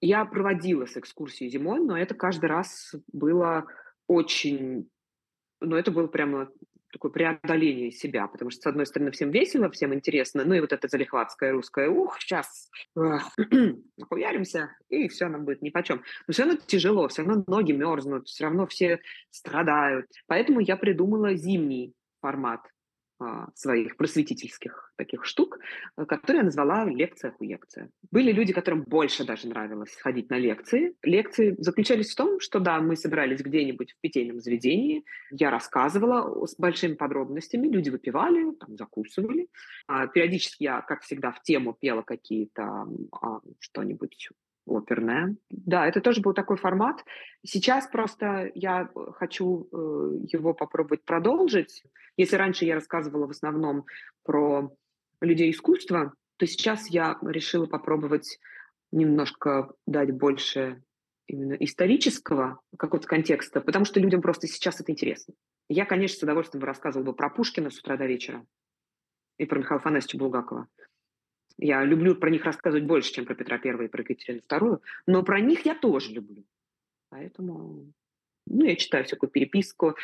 я 0.00 0.24
проводила 0.24 0.86
с 0.86 0.96
экскурсией 0.96 1.50
зимой, 1.50 1.80
но 1.80 1.96
это 1.96 2.14
каждый 2.14 2.46
раз 2.46 2.94
было 3.12 3.66
очень 4.06 4.88
ну, 5.60 5.76
это 5.76 5.90
было 5.90 6.06
прямо 6.06 6.50
такое 6.96 7.10
преодоление 7.10 7.90
себя, 7.90 8.26
потому 8.26 8.50
что, 8.50 8.62
с 8.62 8.66
одной 8.66 8.86
стороны, 8.86 9.10
всем 9.10 9.30
весело, 9.30 9.70
всем 9.70 9.94
интересно, 9.94 10.44
ну 10.44 10.54
и 10.54 10.60
вот 10.60 10.72
это 10.72 10.88
залихватское 10.88 11.52
русское, 11.52 11.88
ух, 11.88 12.18
сейчас 12.20 12.70
нахуяримся, 13.96 14.76
и 14.88 15.08
все 15.08 15.28
нам 15.28 15.44
будет 15.44 15.62
нипочем. 15.62 16.02
Но 16.26 16.32
все 16.32 16.44
равно 16.44 16.60
тяжело, 16.66 17.08
все 17.08 17.22
равно 17.22 17.44
ноги 17.46 17.72
мерзнут, 17.72 18.28
все 18.28 18.44
равно 18.44 18.66
все 18.66 19.00
страдают. 19.30 20.06
Поэтому 20.26 20.60
я 20.60 20.76
придумала 20.76 21.34
зимний 21.34 21.94
формат 22.20 22.62
своих 23.54 23.96
просветительских 23.96 24.92
таких 24.96 25.24
штук, 25.24 25.58
э, 25.96 26.04
которые 26.04 26.40
я 26.40 26.44
назвала 26.44 26.84
«лекция-хуекция». 26.84 27.90
Были 28.10 28.32
люди, 28.32 28.52
которым 28.52 28.82
больше 28.82 29.24
даже 29.24 29.48
нравилось 29.48 29.94
ходить 29.96 30.30
на 30.30 30.38
лекции. 30.38 30.94
Лекции 31.02 31.54
заключались 31.58 32.12
в 32.12 32.16
том, 32.16 32.40
что 32.40 32.60
да, 32.60 32.80
мы 32.80 32.96
собирались 32.96 33.40
где-нибудь 33.40 33.92
в 33.92 34.00
питейном 34.00 34.40
заведении, 34.40 35.04
я 35.30 35.50
рассказывала 35.50 36.46
с 36.46 36.56
большими 36.56 36.94
подробностями, 36.94 37.68
люди 37.68 37.90
выпивали, 37.90 38.52
там, 38.52 38.76
закусывали. 38.76 39.48
А, 39.86 40.06
периодически 40.06 40.64
я, 40.64 40.80
как 40.82 41.02
всегда, 41.02 41.32
в 41.32 41.42
тему 41.42 41.74
пела 41.78 42.02
какие-то 42.02 42.86
а, 43.12 43.40
что-нибудь 43.60 44.30
оперная. 44.66 45.36
Да, 45.50 45.86
это 45.86 46.00
тоже 46.00 46.20
был 46.20 46.34
такой 46.34 46.56
формат. 46.56 47.04
Сейчас 47.44 47.86
просто 47.86 48.50
я 48.54 48.88
э, 48.94 49.12
хочу 49.12 49.68
э, 49.72 49.76
его 50.32 50.54
попробовать 50.54 51.04
продолжить. 51.04 51.84
Если 52.16 52.36
раньше 52.36 52.64
я 52.64 52.74
рассказывала 52.74 53.26
в 53.26 53.30
основном 53.30 53.84
про 54.24 54.70
людей 55.20 55.50
искусства, 55.50 56.12
то 56.36 56.46
сейчас 56.46 56.88
я 56.88 57.18
решила 57.22 57.66
попробовать 57.66 58.38
немножко 58.92 59.72
дать 59.86 60.12
больше 60.12 60.82
именно 61.26 61.54
исторического 61.54 62.60
какого-то 62.78 63.08
контекста, 63.08 63.60
потому 63.60 63.84
что 63.84 64.00
людям 64.00 64.22
просто 64.22 64.46
сейчас 64.46 64.80
это 64.80 64.92
интересно. 64.92 65.34
Я, 65.68 65.84
конечно, 65.84 66.18
с 66.18 66.22
удовольствием 66.22 66.60
бы 66.60 66.66
рассказывала 66.66 67.06
бы 67.06 67.14
про 67.14 67.30
Пушкина 67.30 67.70
с 67.70 67.78
утра 67.78 67.96
до 67.96 68.06
вечера 68.06 68.46
и 69.38 69.44
про 69.44 69.58
Михаила 69.58 69.80
Афанасьевича 69.80 70.18
Булгакова. 70.18 70.68
Я 71.58 71.84
люблю 71.84 72.14
про 72.14 72.30
них 72.30 72.44
рассказывать 72.44 72.84
больше, 72.84 73.12
чем 73.12 73.24
про 73.24 73.34
Петра 73.34 73.58
Первого 73.58 73.84
и 73.84 73.88
про 73.88 74.02
Екатерину 74.02 74.42
Вторую, 74.42 74.82
но 75.06 75.22
про 75.22 75.40
них 75.40 75.64
я 75.64 75.74
тоже 75.74 76.12
люблю. 76.12 76.44
Поэтому 77.08 77.92
ну, 78.46 78.64
я 78.64 78.76
читаю 78.76 79.04
всякую 79.04 79.30
переписку, 79.30 79.96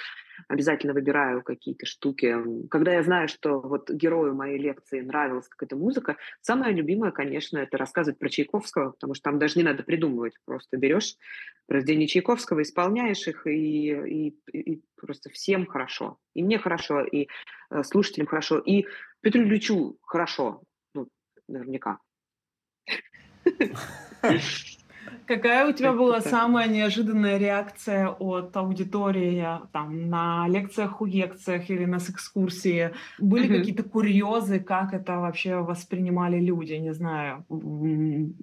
обязательно 0.49 0.93
выбираю 0.93 1.43
какие-то 1.43 1.87
штуки. 1.87 2.37
Когда 2.69 2.95
я 2.95 3.03
знаю, 3.03 3.29
что 3.29 3.61
вот 3.61 3.91
герою 3.91 4.35
моей 4.35 4.59
лекции 4.59 5.01
нравилась 5.01 5.49
какая-то 5.49 5.77
музыка, 5.77 6.17
самое 6.41 6.75
любимое, 6.75 7.13
конечно, 7.13 7.59
это 7.59 7.77
рассказывать 7.79 8.19
про 8.19 8.29
Чайковского, 8.29 8.93
потому 8.93 9.15
что 9.15 9.25
там 9.25 9.39
даже 9.39 9.59
не 9.59 9.63
надо 9.63 9.85
придумывать, 9.85 10.35
просто 10.45 10.77
берешь 10.77 11.17
произведения 11.67 12.09
Чайковского, 12.09 12.63
исполняешь 12.63 13.27
их, 13.29 13.47
и, 13.47 13.91
и, 13.91 14.37
и 14.53 14.83
просто 14.97 15.31
всем 15.31 15.67
хорошо. 15.67 16.19
И 16.35 16.43
мне 16.43 16.59
хорошо, 16.59 17.03
и 17.03 17.29
э, 17.71 17.83
слушателям 17.85 18.27
хорошо, 18.27 18.59
и 18.59 18.87
Петру 19.21 19.43
Ильичу 19.43 19.99
хорошо 20.03 20.63
наверняка. 21.53 21.99
Какая 25.27 25.69
у 25.69 25.73
тебя 25.73 25.93
была 25.93 26.21
самая 26.21 26.69
неожиданная 26.69 27.39
реакция 27.39 28.09
от 28.09 28.57
аудитории 28.57 29.47
там, 29.73 30.09
на 30.09 30.47
лекциях, 30.49 31.01
уекциях 31.01 31.71
или 31.71 31.85
на 31.85 31.97
экскурсии? 31.97 32.93
Были 33.19 33.49
Мгм. 33.49 33.59
какие-то 33.59 33.83
курьезы, 33.83 34.61
как 34.61 34.93
это 34.95 35.19
вообще 35.19 35.57
воспринимали 35.57 36.41
люди? 36.41 36.75
Не 36.75 36.95
знаю, 36.95 37.45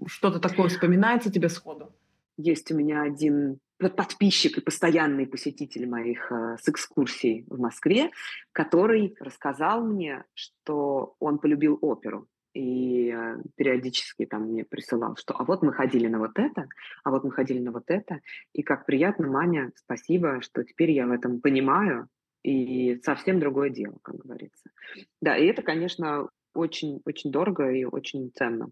что-то 0.08 0.40
такое 0.40 0.70
вспоминается 0.70 1.32
тебе 1.32 1.50
сходу? 1.50 1.94
Есть 2.38 2.72
у 2.72 2.76
меня 2.76 3.02
один 3.02 3.60
под- 3.78 3.96
подписчик 3.96 4.58
и 4.58 4.62
постоянный 4.62 5.28
посетитель 5.28 5.88
моих 5.88 6.32
э, 6.32 6.58
с 6.62 6.70
экскурсий 6.70 7.46
в 7.50 7.60
Москве, 7.60 8.12
который 8.54 9.16
рассказал 9.20 9.86
мне, 9.86 10.24
что 10.34 11.16
он 11.20 11.40
полюбил 11.40 11.78
оперу. 11.82 12.28
И 12.60 13.10
э, 13.10 13.38
периодически 13.56 14.26
там 14.26 14.50
мне 14.50 14.66
присылал, 14.66 15.16
что 15.16 15.34
а 15.34 15.46
вот 15.46 15.62
мы 15.62 15.72
ходили 15.72 16.08
на 16.08 16.20
вот 16.20 16.38
это, 16.38 16.68
а 17.06 17.10
вот 17.10 17.24
мы 17.24 17.32
ходили 17.32 17.60
на 17.60 17.72
вот 17.72 17.86
это. 17.88 18.20
И 18.54 18.64
как 18.64 18.86
приятно, 18.86 19.28
Маня, 19.30 19.72
спасибо, 19.76 20.42
что 20.42 20.66
теперь 20.66 20.92
я 20.92 21.08
в 21.08 21.12
этом 21.12 21.40
понимаю. 21.40 22.10
И 22.44 23.00
совсем 23.02 23.40
другое 23.40 23.70
дело, 23.70 23.98
как 24.02 24.18
говорится. 24.18 24.72
Да, 25.22 25.38
и 25.38 25.46
это, 25.46 25.62
конечно, 25.62 26.28
очень-очень 26.54 27.32
дорого 27.32 27.72
и 27.72 27.86
очень 27.86 28.30
ценно. 28.36 28.72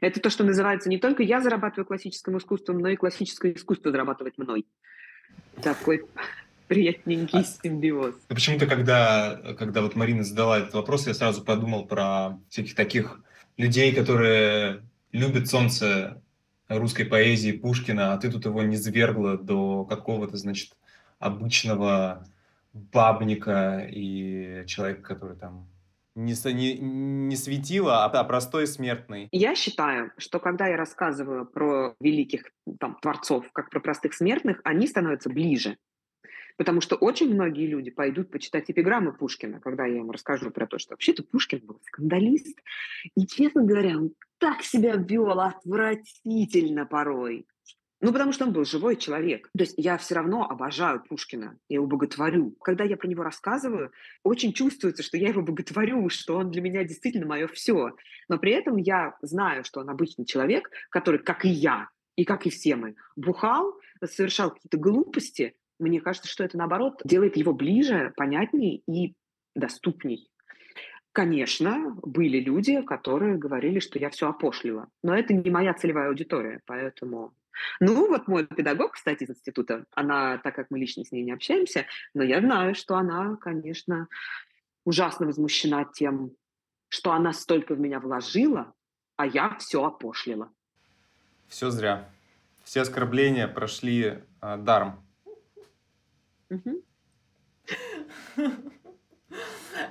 Это 0.00 0.20
то, 0.20 0.30
что 0.30 0.44
называется 0.44 0.88
не 0.88 0.98
только 0.98 1.24
я 1.24 1.40
зарабатываю 1.40 1.86
классическим 1.86 2.38
искусством, 2.38 2.78
но 2.78 2.88
и 2.88 2.96
классическое 2.96 3.54
искусство 3.54 3.90
зарабатывает 3.90 4.38
мной. 4.38 4.64
Такой 5.60 6.04
приятненький 6.74 7.40
А- 7.40 7.44
симбиоз. 7.44 8.14
Ну, 8.28 8.34
Почему-то, 8.34 8.66
когда, 8.66 9.40
когда 9.58 9.80
вот 9.80 9.94
Марина 9.94 10.24
задала 10.24 10.58
этот 10.58 10.74
вопрос, 10.74 11.06
я 11.06 11.14
сразу 11.14 11.42
подумал 11.42 11.86
про 11.86 12.38
всяких 12.48 12.74
таких 12.74 13.20
людей, 13.56 13.94
которые 13.94 14.82
любят 15.12 15.48
солнце 15.48 16.20
русской 16.68 17.04
поэзии 17.04 17.52
Пушкина, 17.52 18.12
а 18.12 18.18
ты 18.18 18.30
тут 18.30 18.44
его 18.44 18.62
не 18.62 18.76
звергла 18.76 19.36
до 19.36 19.84
какого-то, 19.84 20.36
значит, 20.36 20.72
обычного 21.18 22.26
бабника 22.72 23.86
и 23.88 24.64
человека, 24.66 25.02
который 25.02 25.36
там 25.36 25.68
не, 26.14 26.34
не, 26.52 26.78
не 26.78 27.36
светило, 27.36 28.04
а 28.04 28.24
простой 28.24 28.66
смертный. 28.66 29.28
Я 29.32 29.54
считаю, 29.54 30.12
что 30.16 30.38
когда 30.38 30.66
я 30.66 30.76
рассказываю 30.76 31.44
про 31.44 31.94
великих 32.00 32.50
там, 32.78 32.96
творцов, 33.00 33.44
как 33.52 33.70
про 33.70 33.80
простых 33.80 34.14
смертных, 34.14 34.60
они 34.64 34.86
становятся 34.86 35.28
ближе. 35.28 35.76
Потому 36.56 36.80
что 36.80 36.96
очень 36.96 37.34
многие 37.34 37.66
люди 37.66 37.90
пойдут 37.90 38.30
почитать 38.30 38.70
эпиграммы 38.70 39.12
Пушкина, 39.12 39.60
когда 39.60 39.86
я 39.86 39.98
им 39.98 40.10
расскажу 40.10 40.50
про 40.50 40.66
то, 40.66 40.78
что 40.78 40.92
вообще-то 40.92 41.24
Пушкин 41.24 41.60
был 41.64 41.80
скандалист. 41.84 42.60
И, 43.16 43.26
честно 43.26 43.64
говоря, 43.64 43.98
он 43.98 44.14
так 44.38 44.62
себя 44.62 44.94
вел 44.96 45.40
отвратительно 45.40 46.86
порой. 46.86 47.46
Ну, 48.00 48.12
потому 48.12 48.32
что 48.32 48.44
он 48.44 48.52
был 48.52 48.66
живой 48.66 48.96
человек. 48.96 49.48
То 49.56 49.64
есть 49.64 49.74
я 49.78 49.96
все 49.96 50.16
равно 50.16 50.46
обожаю 50.46 51.02
Пушкина, 51.02 51.58
я 51.70 51.76
его 51.76 51.86
боготворю. 51.86 52.50
Когда 52.60 52.84
я 52.84 52.98
про 52.98 53.08
него 53.08 53.22
рассказываю, 53.22 53.92
очень 54.22 54.52
чувствуется, 54.52 55.02
что 55.02 55.16
я 55.16 55.28
его 55.28 55.40
боготворю, 55.40 56.10
что 56.10 56.36
он 56.36 56.50
для 56.50 56.60
меня 56.60 56.84
действительно 56.84 57.26
мое 57.26 57.48
все. 57.48 57.96
Но 58.28 58.38
при 58.38 58.52
этом 58.52 58.76
я 58.76 59.16
знаю, 59.22 59.64
что 59.64 59.80
он 59.80 59.88
обычный 59.88 60.26
человек, 60.26 60.70
который, 60.90 61.18
как 61.18 61.46
и 61.46 61.48
я, 61.48 61.88
и 62.14 62.24
как 62.24 62.44
и 62.46 62.50
все 62.50 62.76
мы, 62.76 62.94
бухал, 63.16 63.74
совершал 64.04 64.50
какие-то 64.50 64.76
глупости. 64.76 65.54
Мне 65.84 66.00
кажется, 66.00 66.28
что 66.28 66.42
это, 66.42 66.56
наоборот, 66.56 67.02
делает 67.04 67.36
его 67.36 67.52
ближе, 67.52 68.14
понятнее 68.16 68.80
и 68.88 69.14
доступней. 69.54 70.30
Конечно, 71.12 71.94
были 72.02 72.40
люди, 72.40 72.80
которые 72.80 73.36
говорили, 73.36 73.80
что 73.80 73.98
я 73.98 74.08
все 74.08 74.30
опошлила. 74.30 74.88
Но 75.02 75.14
это 75.14 75.34
не 75.34 75.50
моя 75.50 75.74
целевая 75.74 76.08
аудитория, 76.08 76.60
поэтому... 76.64 77.34
Ну, 77.80 78.08
вот 78.08 78.26
мой 78.28 78.46
педагог, 78.46 78.92
кстати, 78.92 79.24
из 79.24 79.30
института, 79.30 79.84
она, 79.92 80.38
так 80.38 80.56
как 80.56 80.70
мы 80.70 80.78
лично 80.78 81.04
с 81.04 81.12
ней 81.12 81.22
не 81.22 81.32
общаемся, 81.32 81.84
но 82.14 82.22
я 82.22 82.40
знаю, 82.40 82.74
что 82.74 82.96
она, 82.96 83.36
конечно, 83.36 84.08
ужасно 84.84 85.26
возмущена 85.26 85.84
тем, 85.84 86.32
что 86.88 87.12
она 87.12 87.34
столько 87.34 87.74
в 87.74 87.78
меня 87.80 88.00
вложила, 88.00 88.72
а 89.16 89.26
я 89.26 89.54
все 89.58 89.84
опошлила. 89.84 90.50
Все 91.48 91.70
зря. 91.70 92.08
Все 92.64 92.80
оскорбления 92.80 93.46
прошли 93.46 94.22
а, 94.40 94.56
даром. 94.56 95.04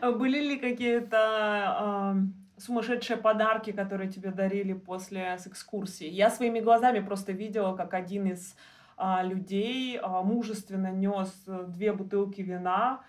А 0.01 0.11
Были 0.11 0.39
ли 0.39 0.57
какие-то 0.57 2.15
сумасшедшие 2.57 3.17
подарки, 3.17 3.71
которые 3.71 4.09
тебе 4.09 4.31
дарили 4.31 4.73
после 4.73 5.37
с 5.37 5.47
экскурсии. 5.47 6.07
Я 6.07 6.29
своими 6.29 6.59
глазами 6.59 6.99
просто 6.99 7.31
видела, 7.31 7.75
как 7.75 7.93
один 7.93 8.27
из 8.27 8.55
а, 8.95 9.23
людей 9.23 9.99
а, 10.01 10.21
мужественно 10.21 10.91
нес 10.91 11.33
э, 11.47 11.65
две 11.67 11.93
бутылки 11.93 12.41
вина 12.41 13.01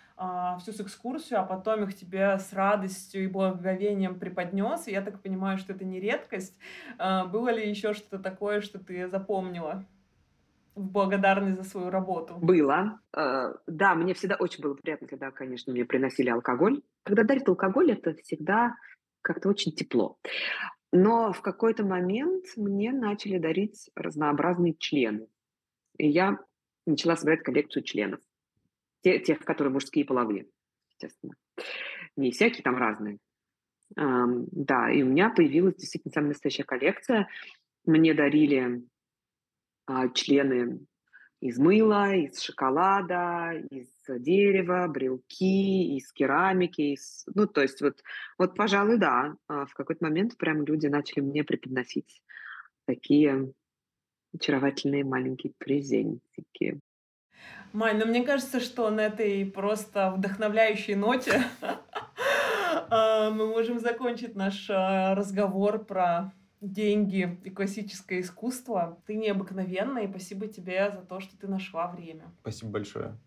всю 0.60 0.70
с 0.70 0.80
экскурсию, 0.80 1.40
а 1.40 1.42
потом 1.42 1.82
их 1.82 1.96
тебе 1.96 2.38
с 2.38 2.52
радостью 2.52 3.24
и 3.24 3.26
благоговением 3.26 4.16
преподнес. 4.16 4.86
И 4.86 4.92
я 4.92 5.02
так 5.02 5.20
понимаю, 5.20 5.58
что 5.58 5.72
это 5.72 5.84
не 5.84 5.98
редкость. 5.98 6.56
Было 6.96 7.48
ли 7.48 7.68
еще 7.68 7.94
что-то 7.94 8.20
такое, 8.20 8.60
что 8.60 8.78
ты 8.78 9.08
запомнила? 9.08 9.84
В 10.74 10.90
благодарность 10.90 11.56
за 11.56 11.64
свою 11.64 11.90
работу? 11.90 12.36
Было. 12.36 13.00
Э, 13.16 13.54
да, 13.66 13.94
мне 13.94 14.14
всегда 14.14 14.36
очень 14.36 14.62
было 14.62 14.74
приятно, 14.74 15.06
когда, 15.06 15.30
конечно, 15.30 15.72
мне 15.72 15.84
приносили 15.84 16.30
алкоголь. 16.30 16.82
Когда 17.04 17.22
дарят 17.22 17.48
алкоголь, 17.48 17.92
это 17.92 18.14
всегда 18.14 18.74
как-то 19.22 19.48
очень 19.48 19.72
тепло. 19.72 20.18
Но 20.92 21.32
в 21.32 21.40
какой-то 21.42 21.84
момент 21.84 22.44
мне 22.56 22.92
начали 22.92 23.38
дарить 23.38 23.90
разнообразные 23.94 24.74
члены. 24.74 25.26
И 25.96 26.08
я 26.08 26.38
начала 26.86 27.16
собирать 27.16 27.42
коллекцию 27.42 27.82
членов. 27.82 28.20
Те, 29.02 29.18
тех, 29.18 29.40
которые 29.40 29.72
мужские 29.72 30.04
половые, 30.04 30.46
естественно. 30.90 31.34
Не 32.16 32.30
всякие, 32.30 32.62
там 32.62 32.76
разные. 32.76 33.18
Um, 33.98 34.46
да, 34.50 34.90
и 34.90 35.02
у 35.02 35.06
меня 35.06 35.30
появилась 35.30 35.76
действительно 35.76 36.12
самая 36.12 36.28
настоящая 36.28 36.64
коллекция. 36.64 37.28
Мне 37.84 38.14
дарили 38.14 38.82
члены 40.14 40.86
из 41.44 41.58
мыла, 41.58 42.14
из 42.14 42.40
шоколада, 42.40 43.52
из 43.70 43.88
дерева, 44.08 44.88
брелки, 44.88 45.94
из 45.94 46.10
керамики, 46.10 46.94
из... 46.94 47.26
ну, 47.34 47.46
то 47.46 47.60
есть 47.60 47.82
вот, 47.82 48.02
вот, 48.38 48.54
пожалуй, 48.54 48.96
да, 48.96 49.36
а, 49.46 49.66
в 49.66 49.74
какой-то 49.74 50.02
момент 50.04 50.38
прям 50.38 50.64
люди 50.64 50.86
начали 50.86 51.20
мне 51.20 51.44
преподносить 51.44 52.22
такие 52.86 53.52
очаровательные 54.34 55.04
маленькие 55.04 55.52
презентики. 55.58 56.80
Май, 57.74 57.92
ну 57.92 58.06
мне 58.06 58.24
кажется, 58.24 58.58
что 58.58 58.88
на 58.88 59.02
этой 59.02 59.44
просто 59.44 60.12
вдохновляющей 60.16 60.94
ноте 60.94 61.42
а, 61.60 63.30
мы 63.30 63.48
можем 63.48 63.80
закончить 63.80 64.34
наш 64.34 64.70
разговор 64.70 65.84
про 65.84 66.32
деньги 66.72 67.38
и 67.44 67.50
классическое 67.50 68.20
искусство. 68.20 68.98
Ты 69.06 69.16
необыкновенная, 69.16 70.04
и 70.04 70.10
спасибо 70.10 70.46
тебе 70.46 70.90
за 70.90 71.02
то, 71.02 71.20
что 71.20 71.36
ты 71.38 71.46
нашла 71.48 71.90
время. 71.90 72.24
Спасибо 72.40 72.72
большое. 72.72 73.18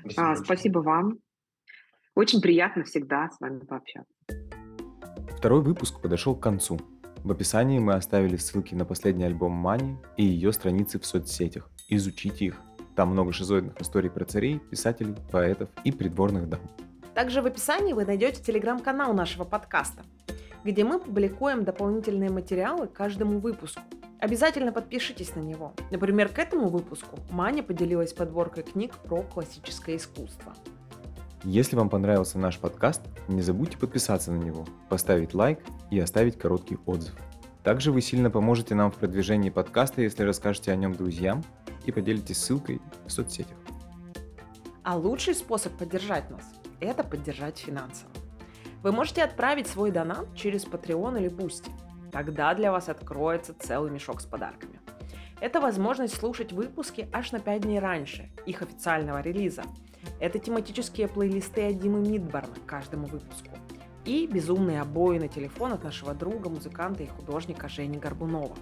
Спасибо, 0.00 0.22
а, 0.22 0.26
большое. 0.28 0.44
спасибо 0.44 0.78
вам. 0.80 1.18
Очень 2.14 2.40
приятно 2.40 2.84
всегда 2.84 3.30
с 3.30 3.40
вами 3.40 3.60
пообщаться. 3.60 4.12
Второй 5.36 5.62
выпуск 5.62 6.00
подошел 6.00 6.36
к 6.36 6.42
концу. 6.42 6.78
В 7.24 7.30
описании 7.30 7.78
мы 7.78 7.94
оставили 7.94 8.36
ссылки 8.36 8.74
на 8.74 8.84
последний 8.84 9.24
альбом 9.24 9.52
Мани 9.52 9.96
и 10.16 10.24
ее 10.24 10.52
страницы 10.52 10.98
в 10.98 11.06
соцсетях. 11.06 11.70
Изучите 11.88 12.46
их. 12.46 12.60
Там 12.96 13.10
много 13.10 13.32
шизоидных 13.32 13.80
историй 13.80 14.10
про 14.10 14.24
царей, 14.24 14.58
писателей, 14.58 15.14
поэтов 15.30 15.70
и 15.84 15.92
придворных 15.92 16.48
дам. 16.48 16.60
Также 17.14 17.42
в 17.42 17.46
описании 17.46 17.92
вы 17.92 18.04
найдете 18.04 18.42
телеграм-канал 18.42 19.14
нашего 19.14 19.44
подкаста 19.44 20.02
где 20.64 20.84
мы 20.84 20.98
публикуем 20.98 21.64
дополнительные 21.64 22.30
материалы 22.30 22.86
к 22.86 22.92
каждому 22.92 23.38
выпуску. 23.38 23.82
Обязательно 24.18 24.72
подпишитесь 24.72 25.34
на 25.34 25.40
него. 25.40 25.74
Например, 25.90 26.28
к 26.28 26.38
этому 26.38 26.68
выпуску 26.68 27.18
Маня 27.30 27.62
поделилась 27.62 28.12
подборкой 28.12 28.62
книг 28.62 28.94
про 28.98 29.22
классическое 29.22 29.96
искусство. 29.96 30.54
Если 31.44 31.74
вам 31.74 31.88
понравился 31.88 32.38
наш 32.38 32.58
подкаст, 32.58 33.02
не 33.26 33.42
забудьте 33.42 33.76
подписаться 33.76 34.30
на 34.30 34.40
него, 34.40 34.64
поставить 34.88 35.34
лайк 35.34 35.58
и 35.90 35.98
оставить 35.98 36.38
короткий 36.38 36.78
отзыв. 36.86 37.14
Также 37.64 37.90
вы 37.90 38.00
сильно 38.00 38.30
поможете 38.30 38.76
нам 38.76 38.92
в 38.92 38.94
продвижении 38.94 39.50
подкаста, 39.50 40.02
если 40.02 40.22
расскажете 40.22 40.70
о 40.70 40.76
нем 40.76 40.94
друзьям 40.94 41.42
и 41.84 41.90
поделитесь 41.90 42.38
ссылкой 42.38 42.80
в 43.06 43.10
соцсетях. 43.10 43.58
А 44.84 44.96
лучший 44.96 45.34
способ 45.34 45.76
поддержать 45.76 46.30
нас– 46.30 46.44
это 46.80 47.02
поддержать 47.02 47.58
финансово. 47.58 48.10
Вы 48.82 48.90
можете 48.90 49.22
отправить 49.22 49.68
свой 49.68 49.92
донат 49.92 50.34
через 50.34 50.64
Patreon 50.64 51.20
или 51.20 51.30
Boosty. 51.30 51.70
Тогда 52.10 52.52
для 52.54 52.72
вас 52.72 52.88
откроется 52.88 53.54
целый 53.58 53.92
мешок 53.92 54.20
с 54.20 54.26
подарками. 54.26 54.80
Это 55.40 55.60
возможность 55.60 56.16
слушать 56.16 56.52
выпуски 56.52 57.08
аж 57.12 57.32
на 57.32 57.38
5 57.38 57.62
дней 57.62 57.78
раньше 57.78 58.30
их 58.44 58.62
официального 58.62 59.20
релиза. 59.20 59.62
Это 60.18 60.40
тематические 60.40 61.06
плейлисты 61.06 61.68
от 61.68 61.78
Димы 61.78 62.00
Мидборна 62.00 62.54
к 62.54 62.66
каждому 62.66 63.06
выпуску. 63.06 63.56
И 64.04 64.26
безумные 64.26 64.80
обои 64.80 65.18
на 65.18 65.28
телефон 65.28 65.72
от 65.72 65.84
нашего 65.84 66.12
друга, 66.12 66.48
музыканта 66.48 67.04
и 67.04 67.06
художника 67.06 67.68
Жени 67.68 67.98
Горбунова. 67.98 68.56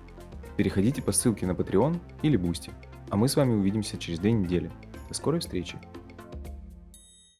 Переходите 0.58 1.00
по 1.00 1.12
ссылке 1.12 1.46
на 1.46 1.52
Patreon 1.52 1.98
или 2.22 2.38
Boosty. 2.38 2.72
А 3.08 3.16
мы 3.16 3.26
с 3.26 3.36
вами 3.36 3.54
увидимся 3.54 3.96
через 3.96 4.18
две 4.18 4.32
недели. 4.32 4.70
До 5.08 5.14
скорой 5.14 5.40
встречи! 5.40 5.78